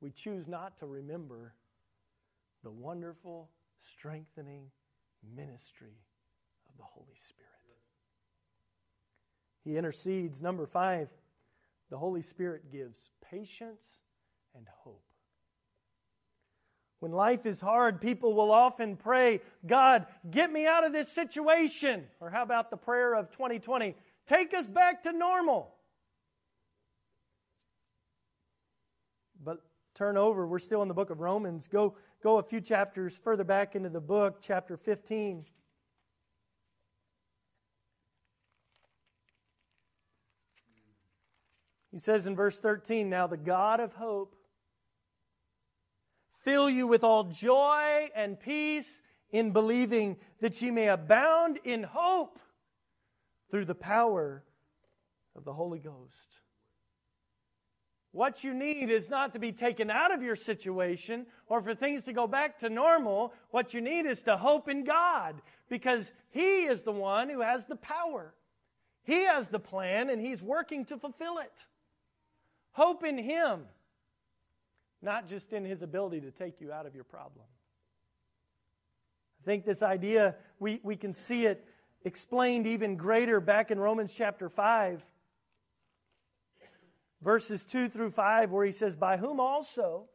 We 0.00 0.10
choose 0.10 0.46
not 0.46 0.78
to 0.78 0.86
remember 0.86 1.54
the 2.62 2.70
wonderful, 2.70 3.50
strengthening 3.80 4.70
ministry 5.36 6.04
of 6.68 6.76
the 6.76 6.84
Holy 6.84 7.14
Spirit. 7.14 7.48
He 9.64 9.76
intercedes. 9.76 10.42
Number 10.42 10.66
five, 10.66 11.08
the 11.90 11.98
Holy 11.98 12.22
Spirit 12.22 12.70
gives 12.70 13.10
patience 13.30 13.84
and 14.54 14.66
hope. 14.82 15.07
When 17.00 17.12
life 17.12 17.46
is 17.46 17.60
hard, 17.60 18.00
people 18.00 18.34
will 18.34 18.50
often 18.50 18.96
pray, 18.96 19.40
God, 19.64 20.06
get 20.28 20.50
me 20.50 20.66
out 20.66 20.84
of 20.84 20.92
this 20.92 21.12
situation. 21.12 22.04
Or 22.20 22.30
how 22.30 22.42
about 22.42 22.70
the 22.70 22.76
prayer 22.76 23.14
of 23.14 23.30
2020? 23.30 23.94
Take 24.26 24.52
us 24.52 24.66
back 24.66 25.04
to 25.04 25.12
normal. 25.12 25.74
But 29.42 29.62
turn 29.94 30.16
over, 30.16 30.46
we're 30.46 30.58
still 30.58 30.82
in 30.82 30.88
the 30.88 30.94
book 30.94 31.10
of 31.10 31.20
Romans. 31.20 31.68
Go, 31.68 31.94
go 32.20 32.38
a 32.38 32.42
few 32.42 32.60
chapters 32.60 33.16
further 33.16 33.44
back 33.44 33.76
into 33.76 33.90
the 33.90 34.00
book, 34.00 34.38
chapter 34.42 34.76
15. 34.76 35.44
He 41.92 41.98
says 41.98 42.26
in 42.26 42.34
verse 42.34 42.58
13, 42.58 43.08
Now 43.08 43.28
the 43.28 43.36
God 43.36 43.78
of 43.78 43.94
hope 43.94 44.34
fill 46.48 46.70
you 46.70 46.86
with 46.86 47.04
all 47.04 47.24
joy 47.24 48.08
and 48.16 48.40
peace 48.40 49.02
in 49.30 49.50
believing 49.50 50.16
that 50.40 50.62
ye 50.62 50.70
may 50.70 50.88
abound 50.88 51.58
in 51.62 51.82
hope 51.82 52.38
through 53.50 53.66
the 53.66 53.74
power 53.74 54.42
of 55.36 55.44
the 55.44 55.52
Holy 55.52 55.78
Ghost. 55.78 56.40
What 58.12 58.44
you 58.44 58.54
need 58.54 58.88
is 58.88 59.10
not 59.10 59.34
to 59.34 59.38
be 59.38 59.52
taken 59.52 59.90
out 59.90 60.10
of 60.10 60.22
your 60.22 60.36
situation 60.36 61.26
or 61.48 61.60
for 61.60 61.74
things 61.74 62.04
to 62.04 62.14
go 62.14 62.26
back 62.26 62.58
to 62.60 62.70
normal. 62.70 63.34
What 63.50 63.74
you 63.74 63.82
need 63.82 64.06
is 64.06 64.22
to 64.22 64.38
hope 64.38 64.70
in 64.70 64.84
God 64.84 65.42
because 65.68 66.12
He 66.30 66.64
is 66.64 66.80
the 66.80 66.92
one 66.92 67.28
who 67.28 67.42
has 67.42 67.66
the 67.66 67.76
power. 67.76 68.32
He 69.04 69.24
has 69.24 69.48
the 69.48 69.60
plan 69.60 70.08
and 70.08 70.18
He's 70.18 70.42
working 70.42 70.86
to 70.86 70.96
fulfill 70.96 71.36
it. 71.36 71.66
Hope 72.72 73.04
in 73.04 73.18
Him, 73.18 73.66
not 75.02 75.28
just 75.28 75.52
in 75.52 75.64
His 75.64 75.82
ability 75.82 76.20
to 76.22 76.30
take 76.30 76.60
you 76.60 76.72
out 76.72 76.86
of 76.86 76.94
your 76.94 77.04
problem. 77.04 77.44
I 79.42 79.44
think 79.44 79.64
this 79.64 79.82
idea, 79.82 80.36
we, 80.58 80.80
we 80.82 80.96
can 80.96 81.12
see 81.12 81.46
it 81.46 81.64
explained 82.04 82.66
even 82.66 82.96
greater 82.96 83.40
back 83.40 83.70
in 83.70 83.78
Romans 83.78 84.12
chapter 84.12 84.48
5, 84.48 85.04
verses 87.22 87.64
2 87.64 87.88
through 87.88 88.10
5, 88.10 88.50
where 88.50 88.64
he 88.64 88.72
says, 88.72 88.96
By 88.96 89.16
whom 89.16 89.40
also 89.40 90.08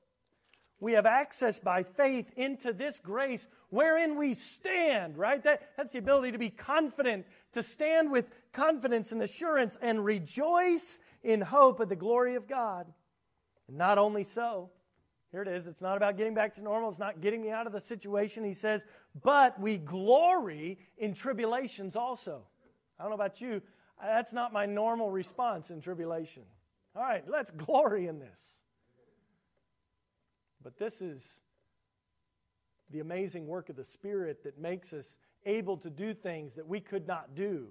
we 0.80 0.94
have 0.94 1.06
access 1.06 1.60
by 1.60 1.84
faith 1.84 2.32
into 2.36 2.74
this 2.74 3.00
grace 3.00 3.48
wherein 3.70 4.18
we 4.18 4.34
stand, 4.34 5.18
right? 5.18 5.42
That, 5.44 5.62
that's 5.78 5.94
the 5.94 6.00
ability 6.00 6.34
to 6.34 6.38
be 6.38 6.50
confident, 6.50 7.26
to 7.54 7.64
stand 7.64 8.12
with 8.12 8.30
confidence 8.52 9.12
and 9.12 9.22
assurance 9.22 9.78
and 9.82 10.04
rejoice 10.04 11.00
in 11.24 11.42
hope 11.42 11.80
of 11.80 11.90
the 11.90 11.96
glory 11.96 12.36
of 12.36 12.48
God. 12.48 12.86
And 13.68 13.78
not 13.78 13.98
only 13.98 14.24
so, 14.24 14.70
here 15.32 15.42
it 15.42 15.48
is. 15.48 15.66
It's 15.66 15.82
not 15.82 15.98
about 15.98 16.16
getting 16.18 16.34
back 16.36 16.54
to 16.56 16.62
normal. 16.62 16.90
It's 16.90 17.00
not 17.00 17.22
getting 17.22 17.42
me 17.42 17.50
out 17.50 17.66
of 17.66 17.74
the 17.74 17.82
situation. 17.82 18.44
He 18.44 18.54
says, 18.54 18.86
but 19.24 19.60
we 19.60 19.78
glory 19.78 20.78
in 20.98 21.14
tribulations 21.14 21.96
also. 21.96 22.44
I 23.00 23.04
don't 23.04 23.10
know 23.10 23.16
about 23.16 23.42
you. 23.42 23.62
That's 24.02 24.34
not 24.34 24.54
my 24.54 24.66
normal 24.66 25.10
response 25.10 25.72
in 25.72 25.82
tribulation. 25.82 26.44
All 26.96 27.02
right, 27.02 27.24
let's 27.28 27.50
glory 27.50 28.08
in 28.08 28.20
this. 28.20 28.58
But 30.64 30.78
this 30.78 31.02
is 31.02 31.40
the 32.92 33.00
amazing 33.00 33.48
work 33.48 33.70
of 33.70 33.76
the 33.76 33.84
Spirit 33.84 34.44
that 34.44 34.60
makes 34.60 34.94
us 34.94 35.18
able 35.46 35.78
to 35.78 35.90
do 35.90 36.14
things 36.14 36.54
that 36.56 36.68
we 36.68 36.80
could 36.80 37.08
not 37.08 37.34
do 37.36 37.70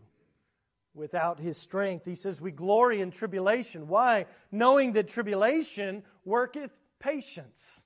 without 0.94 1.38
his 1.38 1.56
strength. 1.56 2.04
He 2.04 2.14
says, 2.14 2.40
We 2.40 2.50
glory 2.50 3.00
in 3.00 3.10
tribulation. 3.10 3.88
Why? 3.88 4.26
Knowing 4.50 4.92
that 4.92 5.08
tribulation 5.08 6.02
worketh 6.24 6.70
patience. 6.98 7.82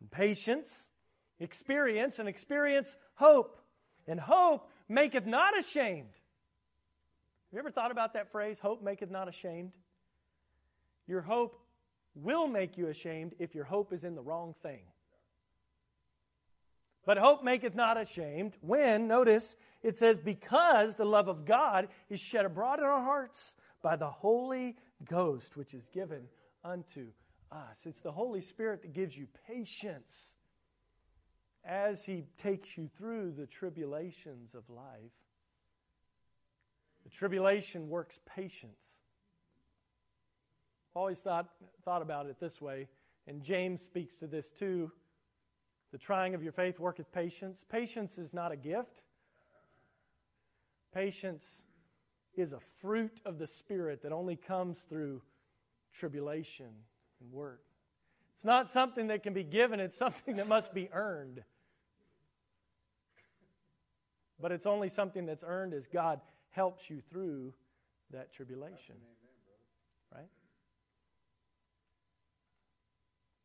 And 0.00 0.10
patience, 0.10 0.90
experience, 1.38 2.18
and 2.18 2.28
experience 2.28 2.96
hope. 3.14 3.60
And 4.06 4.20
hope 4.20 4.70
maketh 4.88 5.26
not 5.26 5.58
ashamed. 5.58 6.10
Have 6.10 7.52
you 7.52 7.58
ever 7.58 7.70
thought 7.70 7.90
about 7.90 8.14
that 8.14 8.30
phrase, 8.32 8.58
hope 8.58 8.82
maketh 8.82 9.10
not 9.10 9.28
ashamed? 9.28 9.72
Your 11.06 11.20
hope 11.20 11.58
will 12.14 12.46
make 12.46 12.76
you 12.76 12.88
ashamed 12.88 13.34
if 13.38 13.54
your 13.54 13.64
hope 13.64 13.92
is 13.92 14.04
in 14.04 14.14
the 14.14 14.22
wrong 14.22 14.54
thing. 14.62 14.80
But 17.06 17.18
hope 17.18 17.44
maketh 17.44 17.74
not 17.74 18.00
ashamed 18.00 18.56
when, 18.60 19.06
notice, 19.06 19.56
it 19.82 19.96
says, 19.96 20.18
because 20.18 20.96
the 20.96 21.04
love 21.04 21.28
of 21.28 21.44
God 21.44 21.88
is 22.08 22.20
shed 22.20 22.46
abroad 22.46 22.78
in 22.78 22.84
our 22.86 23.02
hearts 23.02 23.56
by 23.82 23.96
the 23.96 24.10
Holy 24.10 24.76
Ghost, 25.04 25.56
which 25.56 25.74
is 25.74 25.88
given 25.88 26.28
unto 26.64 27.08
us. 27.52 27.84
It's 27.84 28.00
the 28.00 28.12
Holy 28.12 28.40
Spirit 28.40 28.82
that 28.82 28.94
gives 28.94 29.16
you 29.16 29.26
patience 29.46 30.34
as 31.62 32.04
He 32.04 32.24
takes 32.36 32.78
you 32.78 32.88
through 32.96 33.32
the 33.32 33.46
tribulations 33.46 34.54
of 34.54 34.68
life. 34.70 35.12
The 37.04 37.10
tribulation 37.10 37.90
works 37.90 38.18
patience. 38.24 38.96
Always 40.94 41.18
thought, 41.18 41.48
thought 41.84 42.00
about 42.00 42.26
it 42.26 42.40
this 42.40 42.62
way, 42.62 42.88
and 43.26 43.42
James 43.42 43.82
speaks 43.82 44.16
to 44.16 44.26
this 44.26 44.50
too 44.50 44.90
the 45.94 45.98
trying 45.98 46.34
of 46.34 46.42
your 46.42 46.50
faith 46.50 46.80
worketh 46.80 47.12
patience. 47.12 47.64
Patience 47.70 48.18
is 48.18 48.34
not 48.34 48.50
a 48.50 48.56
gift, 48.56 49.02
patience 50.92 51.62
is 52.34 52.52
a 52.52 52.58
fruit 52.58 53.20
of 53.24 53.38
the 53.38 53.46
Spirit 53.46 54.02
that 54.02 54.10
only 54.10 54.34
comes 54.34 54.80
through 54.88 55.22
tribulation 55.92 56.66
and 57.20 57.30
work. 57.30 57.62
It's 58.34 58.44
not 58.44 58.68
something 58.68 59.06
that 59.06 59.22
can 59.22 59.34
be 59.34 59.44
given, 59.44 59.78
it's 59.78 59.96
something 59.96 60.34
that 60.34 60.48
must 60.48 60.74
be 60.74 60.88
earned. 60.92 61.44
But 64.40 64.50
it's 64.50 64.66
only 64.66 64.88
something 64.88 65.26
that's 65.26 65.44
earned 65.46 65.74
as 65.74 65.86
God 65.86 66.20
helps 66.50 66.90
you 66.90 67.02
through 67.08 67.54
that 68.10 68.32
tribulation. 68.32 68.96
Right? 70.12 70.26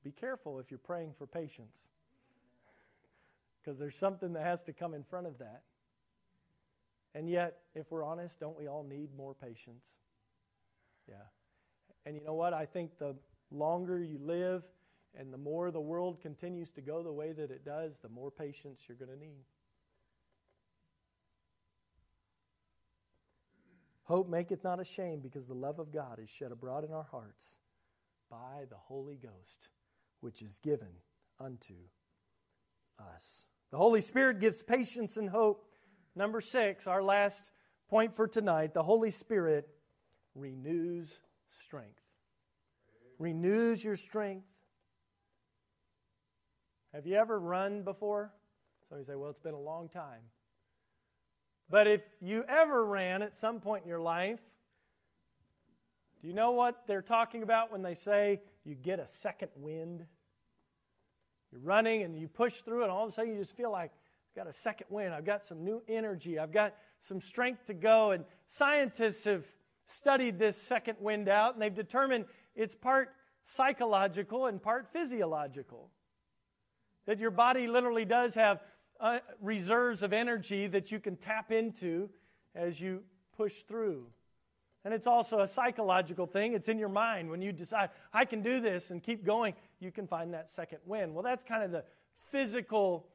Be 0.04 0.10
careful 0.10 0.58
if 0.58 0.72
you're 0.72 0.80
praying 0.80 1.14
for 1.16 1.28
patience. 1.28 1.90
Because 3.62 3.78
there's 3.78 3.96
something 3.96 4.34
that 4.34 4.44
has 4.44 4.64
to 4.64 4.74
come 4.74 4.94
in 4.94 5.04
front 5.04 5.28
of 5.28 5.40
that. 5.40 5.64
And 7.14 7.30
yet, 7.30 7.58
if 7.76 7.92
we're 7.92 8.04
honest, 8.04 8.40
don't 8.40 8.58
we 8.58 8.68
all 8.68 8.84
need 8.84 9.10
more 9.16 9.34
patience? 9.34 9.86
Yeah. 11.08 11.16
And 12.06 12.16
you 12.16 12.24
know 12.24 12.36
what? 12.36 12.54
I 12.54 12.66
think 12.66 12.98
the 12.98 13.16
longer 13.52 14.02
you 14.02 14.20
live 14.22 14.64
and 15.18 15.34
the 15.34 15.38
more 15.38 15.72
the 15.72 15.82
world 15.82 16.22
continues 16.22 16.72
to 16.72 16.82
go 16.82 17.02
the 17.02 17.12
way 17.12 17.32
that 17.32 17.52
it 17.52 17.66
does, 17.66 17.98
the 17.98 18.10
more 18.10 18.30
patience 18.30 18.82
you're 18.88 18.98
going 18.98 19.12
to 19.12 19.20
need. 19.20 19.44
Hope 24.04 24.30
maketh 24.30 24.64
not 24.64 24.80
ashamed, 24.80 25.22
because 25.22 25.46
the 25.46 25.54
love 25.54 25.78
of 25.78 25.92
God 25.92 26.20
is 26.20 26.30
shed 26.30 26.52
abroad 26.52 26.84
in 26.84 26.92
our 26.92 27.04
hearts 27.04 27.58
by 28.30 28.66
the 28.70 28.76
Holy 28.76 29.18
Ghost, 29.18 29.70
which 30.20 30.42
is 30.42 30.58
given 30.58 30.88
unto 31.40 31.76
us. 33.00 33.48
The 33.72 33.78
Holy 33.78 34.02
Spirit 34.02 34.40
gives 34.40 34.64
patience 34.64 35.18
and 35.18 35.30
hope. 35.30 35.66
Number 36.16 36.42
six, 36.42 36.88
our 36.88 37.04
last 37.04 37.42
point 37.90 38.14
for 38.14 38.28
tonight 38.28 38.74
the 38.74 38.84
Holy 38.84 39.12
Spirit 39.12 39.70
renews 40.36 41.22
strength. 41.50 42.02
Renews 43.18 43.84
your 43.84 43.96
strength. 43.96 44.48
Have 46.94 47.06
you 47.06 47.16
ever 47.16 47.40
run 47.40 47.84
before? 47.84 48.34
So 48.90 48.98
you 48.98 49.04
say, 49.04 49.16
well, 49.16 49.30
it's 49.30 49.40
been 49.40 49.54
a 49.54 49.60
long 49.60 49.90
time. 49.90 50.22
But 51.70 51.86
if 51.86 52.02
you 52.20 52.44
ever 52.50 52.84
ran 52.84 53.22
at 53.22 53.36
some 53.36 53.60
point 53.60 53.84
in 53.84 53.90
your 53.90 54.00
life, 54.00 54.40
do 56.22 56.28
you 56.28 56.34
know 56.34 56.52
what 56.52 56.88
they're 56.88 57.04
talking 57.04 57.44
about 57.44 57.72
when 57.72 57.84
they 57.84 57.94
say 57.94 58.42
you 58.66 58.74
get 58.76 59.00
a 59.00 59.08
second 59.08 59.50
wind? 59.56 60.06
You're 61.52 61.62
running 61.62 62.04
and 62.04 62.18
you 62.18 62.28
push 62.28 62.56
through, 62.56 62.84
and 62.84 62.92
all 62.92 63.06
of 63.06 63.12
a 63.12 63.14
sudden 63.14 63.32
you 63.34 63.40
just 63.40 63.56
feel 63.56 63.72
like 63.72 63.92
I've 63.92 64.46
got 64.46 64.48
a 64.48 64.54
second 64.54 64.88
wind. 64.90 65.14
I've 65.14 65.26
got 65.26 65.44
some 65.44 65.64
new 65.64 65.82
energy. 65.88 66.38
I've 66.38 66.52
got 66.52 66.76
some 67.00 67.20
strength 67.20 67.66
to 67.66 67.74
go. 67.74 68.12
And 68.12 68.26
scientists 68.48 69.24
have 69.24 69.46
studied 69.86 70.38
this 70.38 70.62
second 70.62 70.98
wind 71.00 71.28
out, 71.28 71.54
and 71.54 71.62
they've 71.62 71.74
determined 71.74 72.26
it's 72.56 72.76
part 72.76 73.10
psychological 73.42 74.46
and 74.46 74.62
part 74.62 74.92
physiological. 74.92 75.90
That 77.06 77.20
your 77.20 77.32
body 77.32 77.68
literally 77.68 78.06
does 78.06 78.36
have 78.36 78.62
uh, 79.00 79.20
reserves 79.42 80.04
of 80.04 80.14
energy 80.14 80.68
that 80.68 80.92
you 80.92 81.00
can 81.00 81.16
tap 81.16 81.52
into 81.52 82.10
as 82.54 82.80
you 82.80 83.04
push 83.36 83.64
through. 83.64 84.08
And 84.86 84.94
it's 84.94 85.08
also 85.08 85.42
a 85.42 85.48
psychological 85.48 86.26
thing. 86.26 86.54
It's 86.54 86.70
in 86.70 86.80
your 86.80 86.90
mind. 86.90 87.30
When 87.30 87.42
you 87.42 87.52
decide, 87.52 87.90
I 88.14 88.26
can 88.26 88.42
do 88.42 88.62
this 88.62 88.92
and 88.92 89.04
keep 89.04 89.26
going, 89.26 89.54
you 89.80 89.92
can 89.92 90.08
find 90.08 90.34
that 90.34 90.50
second 90.50 90.80
wind. 90.86 91.14
Well, 91.14 91.24
that's 91.24 91.44
kind 91.44 91.64
of 91.64 91.72
the 91.72 91.84
physical, 92.32 93.08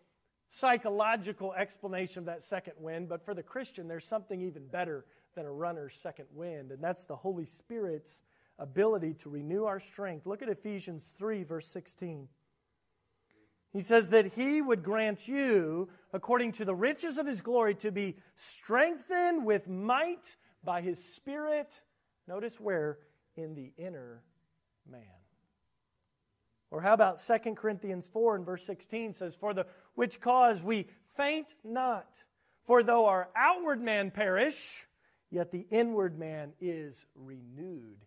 psychological 0.50 1.55
explanation 1.55 2.20
of 2.20 2.27
that 2.27 2.42
second 2.42 2.74
wind. 2.79 3.09
But 3.09 3.24
for 3.24 3.35
the 3.35 3.42
Christian, 3.42 3.88
there's 3.88 4.05
something 4.05 4.42
even 4.42 4.66
better 4.66 5.07
than 5.35 5.46
a 5.46 5.53
runner's 5.53 5.94
second 6.00 6.27
wind, 6.33 6.70
and 6.70 6.83
that's 6.83 7.05
the 7.05 7.16
Holy 7.16 7.44
Spirit's 7.44 8.22
ability 8.59 9.14
to 9.14 9.29
renew 9.29 9.64
our 9.64 9.81
strength. 9.81 10.27
Look 10.27 10.42
at 10.42 10.48
Ephesians 10.48 11.12
3, 11.18 11.42
verse 11.42 11.66
16. 11.68 12.29
He 13.72 13.81
says 13.81 14.11
that 14.11 14.35
he 14.35 14.62
would 14.62 14.85
grant 14.85 15.27
you, 15.27 15.88
according 16.12 16.53
to 16.53 16.64
the 16.64 16.74
riches 16.74 17.18
of 17.18 17.27
his 17.27 17.40
glory, 17.40 17.74
to 17.77 17.90
be 17.90 18.16
strengthened 18.37 19.44
with 19.44 19.66
might 19.66 20.37
by 20.64 20.81
his 20.81 21.03
Spirit. 21.03 21.81
Notice 22.27 22.59
where? 22.59 22.98
In 23.37 23.55
the 23.55 23.72
inner 23.77 24.22
man. 24.90 25.03
Or 26.70 26.81
how 26.81 26.94
about 26.94 27.20
2 27.24 27.55
Corinthians 27.55 28.09
4 28.09 28.37
and 28.37 28.46
verse 28.46 28.64
16 28.64 29.14
says, 29.14 29.35
For 29.35 29.55
the 29.55 29.66
which 29.94 30.20
cause 30.20 30.62
we 30.62 30.88
faint 31.16 31.55
not. 31.62 32.24
For 32.64 32.83
though 32.83 33.07
our 33.07 33.29
outward 33.37 33.81
man 33.81 34.11
perish, 34.11 34.87
yet 35.31 35.50
the 35.50 35.66
inward 35.70 36.18
man 36.18 36.53
is 36.61 37.05
renewed 37.14 38.05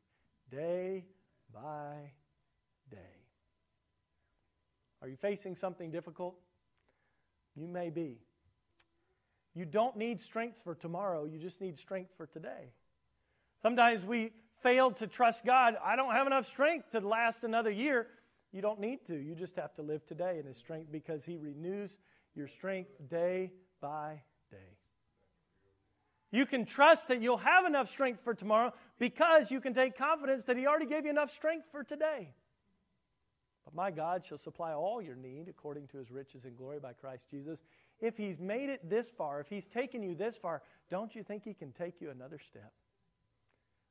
day 0.51 1.05
by 1.53 2.11
day. 2.89 2.97
Are 5.01 5.07
you 5.07 5.15
facing 5.15 5.55
something 5.55 5.91
difficult? 5.91 6.35
You 7.55 7.67
may 7.67 7.89
be. 7.89 8.17
You 9.57 9.65
don't 9.65 9.97
need 9.97 10.21
strength 10.21 10.61
for 10.63 10.75
tomorrow, 10.75 11.25
you 11.25 11.39
just 11.39 11.61
need 11.61 11.79
strength 11.79 12.11
for 12.15 12.27
today. 12.27 12.73
Sometimes 13.59 14.05
we 14.05 14.31
fail 14.61 14.91
to 14.91 15.07
trust 15.07 15.43
God. 15.45 15.75
I 15.83 15.95
don't 15.95 16.13
have 16.13 16.27
enough 16.27 16.45
strength 16.45 16.91
to 16.91 16.99
last 16.99 17.43
another 17.43 17.71
year. 17.71 18.05
You 18.51 18.61
don't 18.61 18.79
need 18.79 19.03
to. 19.07 19.17
You 19.17 19.33
just 19.33 19.55
have 19.55 19.73
to 19.75 19.81
live 19.81 20.05
today 20.05 20.37
in 20.39 20.45
His 20.45 20.57
strength 20.57 20.91
because 20.91 21.25
He 21.25 21.37
renews 21.37 21.97
your 22.35 22.47
strength 22.47 22.91
day 23.09 23.51
by 23.81 24.21
day. 24.51 24.77
You 26.31 26.45
can 26.45 26.63
trust 26.63 27.07
that 27.07 27.23
you'll 27.23 27.37
have 27.37 27.65
enough 27.65 27.89
strength 27.89 28.21
for 28.23 28.35
tomorrow 28.35 28.73
because 28.99 29.49
you 29.49 29.59
can 29.59 29.73
take 29.73 29.97
confidence 29.97 30.43
that 30.43 30.57
He 30.57 30.67
already 30.67 30.85
gave 30.85 31.03
you 31.05 31.09
enough 31.09 31.33
strength 31.33 31.65
for 31.71 31.83
today. 31.83 32.29
But 33.67 33.75
my 33.75 33.91
God 33.91 34.25
shall 34.25 34.37
supply 34.37 34.71
all 34.71 35.01
your 35.01 35.15
need 35.17 35.47
according 35.49 35.87
to 35.87 35.97
his 35.97 36.09
riches 36.09 36.45
and 36.45 36.55
glory 36.55 36.79
by 36.79 36.93
Christ 36.93 37.25
Jesus. 37.29 37.59
If 37.99 38.17
he's 38.17 38.39
made 38.39 38.69
it 38.69 38.89
this 38.89 39.11
far, 39.11 39.39
if 39.39 39.49
he's 39.49 39.67
taken 39.67 40.03
you 40.03 40.15
this 40.15 40.37
far, 40.37 40.61
don't 40.89 41.15
you 41.15 41.23
think 41.23 41.43
he 41.43 41.53
can 41.53 41.71
take 41.71 41.99
you 41.99 42.11
another 42.11 42.39
step? 42.39 42.71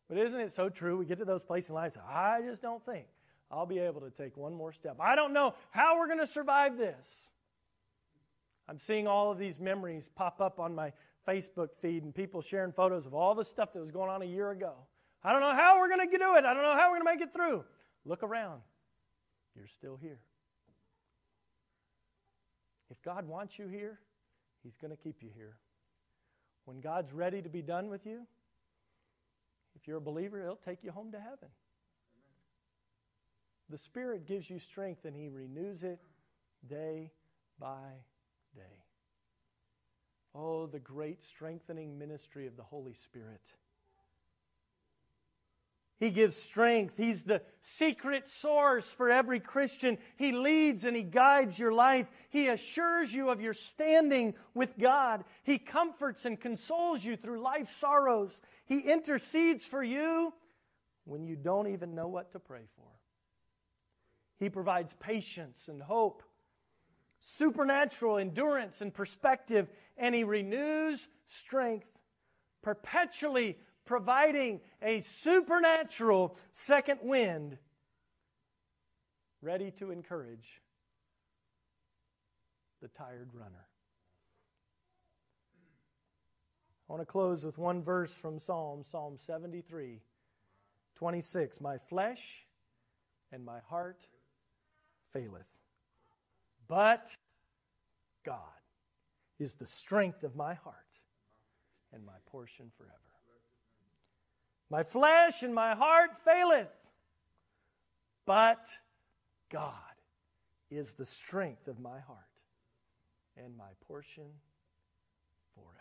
But 0.08 0.18
isn't 0.18 0.38
it 0.38 0.54
so 0.54 0.68
true? 0.68 0.96
We 0.96 1.04
get 1.04 1.18
to 1.18 1.24
those 1.24 1.42
places 1.42 1.70
in 1.70 1.76
life, 1.76 1.96
I 2.08 2.40
just 2.42 2.62
don't 2.62 2.84
think 2.84 3.06
I'll 3.50 3.66
be 3.66 3.78
able 3.78 4.00
to 4.02 4.10
take 4.10 4.36
one 4.36 4.54
more 4.54 4.72
step. 4.72 4.96
I 5.00 5.16
don't 5.16 5.32
know 5.32 5.54
how 5.70 5.98
we're 5.98 6.06
going 6.06 6.20
to 6.20 6.26
survive 6.26 6.78
this. 6.78 7.30
I'm 8.68 8.78
seeing 8.78 9.06
all 9.06 9.30
of 9.30 9.38
these 9.38 9.58
memories 9.58 10.10
pop 10.14 10.40
up 10.40 10.58
on 10.58 10.74
my 10.74 10.92
Facebook 11.26 11.68
feed 11.80 12.02
and 12.02 12.14
people 12.14 12.40
sharing 12.42 12.72
photos 12.72 13.06
of 13.06 13.14
all 13.14 13.34
the 13.34 13.44
stuff 13.44 13.72
that 13.72 13.80
was 13.80 13.90
going 13.90 14.10
on 14.10 14.22
a 14.22 14.26
year 14.26 14.50
ago. 14.50 14.74
I 15.22 15.32
don't 15.32 15.40
know 15.40 15.54
how 15.54 15.78
we're 15.78 15.88
going 15.88 16.08
to 16.08 16.18
do 16.18 16.36
it. 16.36 16.44
I 16.44 16.54
don't 16.54 16.62
know 16.62 16.74
how 16.74 16.90
we're 16.90 17.00
going 17.00 17.18
to 17.18 17.18
make 17.18 17.20
it 17.20 17.32
through. 17.32 17.64
Look 18.04 18.22
around 18.22 18.62
you're 19.56 19.66
still 19.66 19.96
here. 19.96 20.20
God 23.06 23.28
wants 23.28 23.56
you 23.56 23.68
here, 23.68 24.00
He's 24.64 24.76
going 24.76 24.90
to 24.90 24.96
keep 24.96 25.22
you 25.22 25.28
here. 25.32 25.54
When 26.64 26.80
God's 26.80 27.12
ready 27.12 27.40
to 27.40 27.48
be 27.48 27.62
done 27.62 27.88
with 27.88 28.04
you, 28.04 28.26
if 29.76 29.86
you're 29.86 29.98
a 29.98 30.00
believer, 30.00 30.42
He'll 30.42 30.56
take 30.56 30.82
you 30.82 30.90
home 30.90 31.12
to 31.12 31.20
heaven. 31.20 31.48
The 33.70 33.78
Spirit 33.78 34.26
gives 34.26 34.50
you 34.50 34.58
strength 34.58 35.04
and 35.04 35.14
He 35.14 35.28
renews 35.28 35.84
it 35.84 36.00
day 36.68 37.12
by 37.60 38.02
day. 38.56 38.84
Oh, 40.34 40.66
the 40.66 40.80
great 40.80 41.22
strengthening 41.22 41.96
ministry 41.98 42.48
of 42.48 42.56
the 42.56 42.64
Holy 42.64 42.92
Spirit. 42.92 43.52
He 45.98 46.10
gives 46.10 46.36
strength. 46.36 46.98
He's 46.98 47.22
the 47.22 47.40
secret 47.62 48.28
source 48.28 48.84
for 48.84 49.10
every 49.10 49.40
Christian. 49.40 49.96
He 50.16 50.32
leads 50.32 50.84
and 50.84 50.94
He 50.94 51.02
guides 51.02 51.58
your 51.58 51.72
life. 51.72 52.10
He 52.28 52.48
assures 52.48 53.12
you 53.12 53.30
of 53.30 53.40
your 53.40 53.54
standing 53.54 54.34
with 54.54 54.78
God. 54.78 55.24
He 55.42 55.58
comforts 55.58 56.26
and 56.26 56.38
consoles 56.38 57.02
you 57.02 57.16
through 57.16 57.40
life's 57.40 57.74
sorrows. 57.74 58.42
He 58.66 58.80
intercedes 58.80 59.64
for 59.64 59.82
you 59.82 60.34
when 61.04 61.24
you 61.24 61.34
don't 61.34 61.68
even 61.68 61.94
know 61.94 62.08
what 62.08 62.32
to 62.32 62.40
pray 62.40 62.64
for. 62.76 62.84
He 64.38 64.50
provides 64.50 64.94
patience 65.00 65.68
and 65.68 65.80
hope, 65.80 66.22
supernatural 67.20 68.18
endurance 68.18 68.82
and 68.82 68.92
perspective, 68.92 69.70
and 69.96 70.14
He 70.14 70.24
renews 70.24 71.08
strength 71.26 71.88
perpetually 72.66 73.56
providing 73.86 74.60
a 74.82 75.00
supernatural 75.00 76.36
second 76.50 76.98
wind 77.02 77.56
ready 79.40 79.70
to 79.78 79.90
encourage 79.90 80.60
the 82.82 82.88
tired 82.88 83.30
runner. 83.32 83.66
I 86.88 86.92
want 86.92 87.02
to 87.02 87.06
close 87.06 87.44
with 87.44 87.58
one 87.58 87.82
verse 87.82 88.14
from 88.14 88.38
Psalm, 88.38 88.82
Psalm 88.84 89.16
73, 89.16 90.00
26. 90.94 91.60
My 91.60 91.78
flesh 91.78 92.46
and 93.32 93.44
my 93.44 93.58
heart 93.68 94.06
faileth, 95.12 95.48
but 96.68 97.08
God 98.24 98.38
is 99.38 99.54
the 99.54 99.66
strength 99.66 100.22
of 100.22 100.36
my 100.36 100.54
heart 100.54 100.76
and 101.92 102.04
my 102.04 102.12
portion 102.26 102.70
forever. 102.76 103.05
My 104.68 104.82
flesh 104.82 105.42
and 105.42 105.54
my 105.54 105.74
heart 105.74 106.16
faileth, 106.24 106.72
but 108.24 108.66
God 109.48 109.72
is 110.70 110.94
the 110.94 111.04
strength 111.04 111.68
of 111.68 111.78
my 111.78 112.00
heart 112.00 112.18
and 113.36 113.56
my 113.56 113.70
portion 113.86 114.24
forever. 115.54 115.80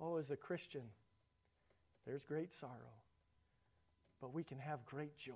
Oh, 0.00 0.16
as 0.16 0.32
a 0.32 0.36
Christian, 0.36 0.82
there's 2.06 2.24
great 2.24 2.52
sorrow, 2.52 2.98
but 4.20 4.34
we 4.34 4.42
can 4.42 4.58
have 4.58 4.84
great 4.84 5.16
joy 5.16 5.32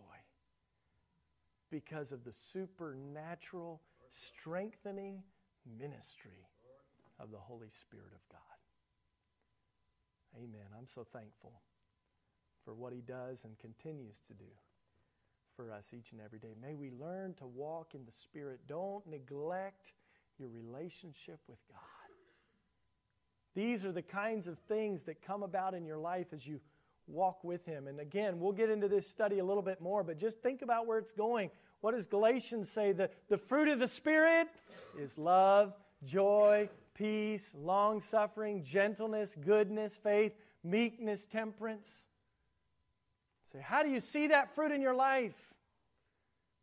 because 1.71 2.11
of 2.11 2.25
the 2.25 2.33
supernatural 2.33 3.81
strengthening 4.11 5.23
ministry 5.79 6.49
of 7.21 7.31
the 7.31 7.39
Holy 7.39 7.69
Spirit 7.69 8.13
of 8.13 8.29
God. 8.29 8.41
Amen. 10.37 10.67
I'm 10.77 10.89
so 10.93 11.05
thankful 11.05 11.53
for 12.69 12.75
what 12.75 12.93
He 12.93 13.01
does 13.01 13.45
and 13.45 13.59
continues 13.59 14.17
to 14.27 14.35
do 14.35 14.51
for 15.57 15.73
us 15.73 15.87
each 15.97 16.13
and 16.13 16.21
every 16.21 16.39
day. 16.39 16.53
May 16.61 16.75
we 16.75 16.91
learn 16.91 17.33
to 17.39 17.47
walk 17.47 17.95
in 17.95 18.05
the 18.05 18.13
Spirit. 18.13 18.61
Don't 18.69 19.07
neglect 19.07 19.95
your 20.39 20.51
relationship 20.51 21.41
with 21.49 21.57
God. 21.71 21.81
These 23.55 23.87
are 23.87 23.91
the 23.91 24.03
kinds 24.03 24.47
of 24.47 24.59
things 24.69 25.05
that 25.05 25.23
come 25.23 25.43
about 25.43 25.73
in 25.73 25.87
your 25.87 25.97
life 25.97 26.27
as 26.35 26.47
you 26.47 26.61
walk 27.07 27.43
with 27.43 27.65
Him. 27.65 27.87
And 27.87 28.01
again, 28.01 28.39
we'll 28.39 28.53
get 28.53 28.69
into 28.69 28.87
this 28.87 29.09
study 29.09 29.39
a 29.39 29.45
little 29.45 29.63
bit 29.63 29.81
more, 29.81 30.05
but 30.05 30.19
just 30.19 30.43
think 30.43 30.61
about 30.61 30.87
where 30.87 30.99
it's 30.99 31.13
going. 31.13 31.51
What 31.81 31.95
does 31.95 32.07
Galatians 32.07 32.69
say? 32.69 32.93
The, 32.93 33.09
the 33.31 33.39
fruit 33.39 33.69
of 33.69 33.79
the 33.79 33.89
Spirit 33.89 34.49
is 35.01 35.17
love, 35.17 35.73
joy, 36.05 36.69
peace, 36.93 37.51
long 37.55 38.03
suffering, 38.03 38.63
gentleness, 38.63 39.35
goodness, 39.43 39.97
faith, 39.97 40.35
meekness, 40.63 41.25
temperance. 41.25 42.05
Say, 43.53 43.61
how 43.63 43.83
do 43.83 43.89
you 43.89 44.01
see 44.01 44.29
that 44.29 44.55
fruit 44.55 44.73
in 44.73 44.83
your 44.83 44.95
life? 44.95 45.55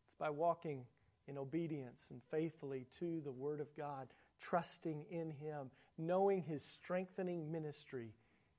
It's 0.08 0.16
by 0.20 0.30
walking 0.30 0.86
in 1.28 1.38
obedience 1.38 2.06
and 2.12 2.22
faithfully 2.30 2.86
to 3.00 3.22
the 3.22 3.32
Word 3.32 3.60
of 3.60 3.76
God, 3.76 4.08
trusting 4.40 5.06
in 5.10 5.32
Him, 5.32 5.72
knowing 5.98 6.44
His 6.44 6.64
strengthening 6.64 7.52
ministry 7.52 8.14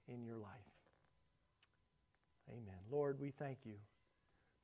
in 0.08 0.24
your 0.24 0.36
life. 0.36 0.50
Amen. 2.50 2.80
Lord, 2.90 3.20
we 3.20 3.30
thank 3.30 3.58
you 3.64 3.74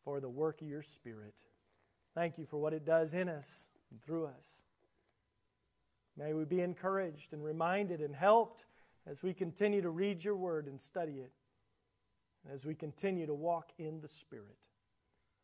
for 0.04 0.20
the 0.20 0.28
work 0.28 0.60
of 0.60 0.68
your 0.68 0.82
Spirit. 0.82 1.34
Thank 2.14 2.38
you 2.38 2.46
for 2.46 2.58
what 2.58 2.72
it 2.72 2.84
does 2.84 3.14
in 3.14 3.28
us 3.28 3.64
and 3.90 4.02
through 4.02 4.26
us. 4.26 4.62
May 6.16 6.32
we 6.32 6.44
be 6.44 6.60
encouraged 6.60 7.32
and 7.32 7.42
reminded 7.42 8.00
and 8.00 8.14
helped 8.14 8.66
as 9.06 9.22
we 9.22 9.32
continue 9.32 9.82
to 9.82 9.90
read 9.90 10.22
your 10.22 10.36
word 10.36 10.66
and 10.66 10.80
study 10.80 11.14
it, 11.14 11.32
as 12.50 12.64
we 12.64 12.74
continue 12.74 13.26
to 13.26 13.34
walk 13.34 13.72
in 13.78 14.00
the 14.00 14.08
Spirit. 14.08 14.56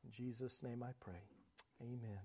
In 0.04 0.10
Jesus' 0.10 0.62
name 0.62 0.82
I 0.82 0.92
pray. 1.00 1.22
Amen. 1.82 2.20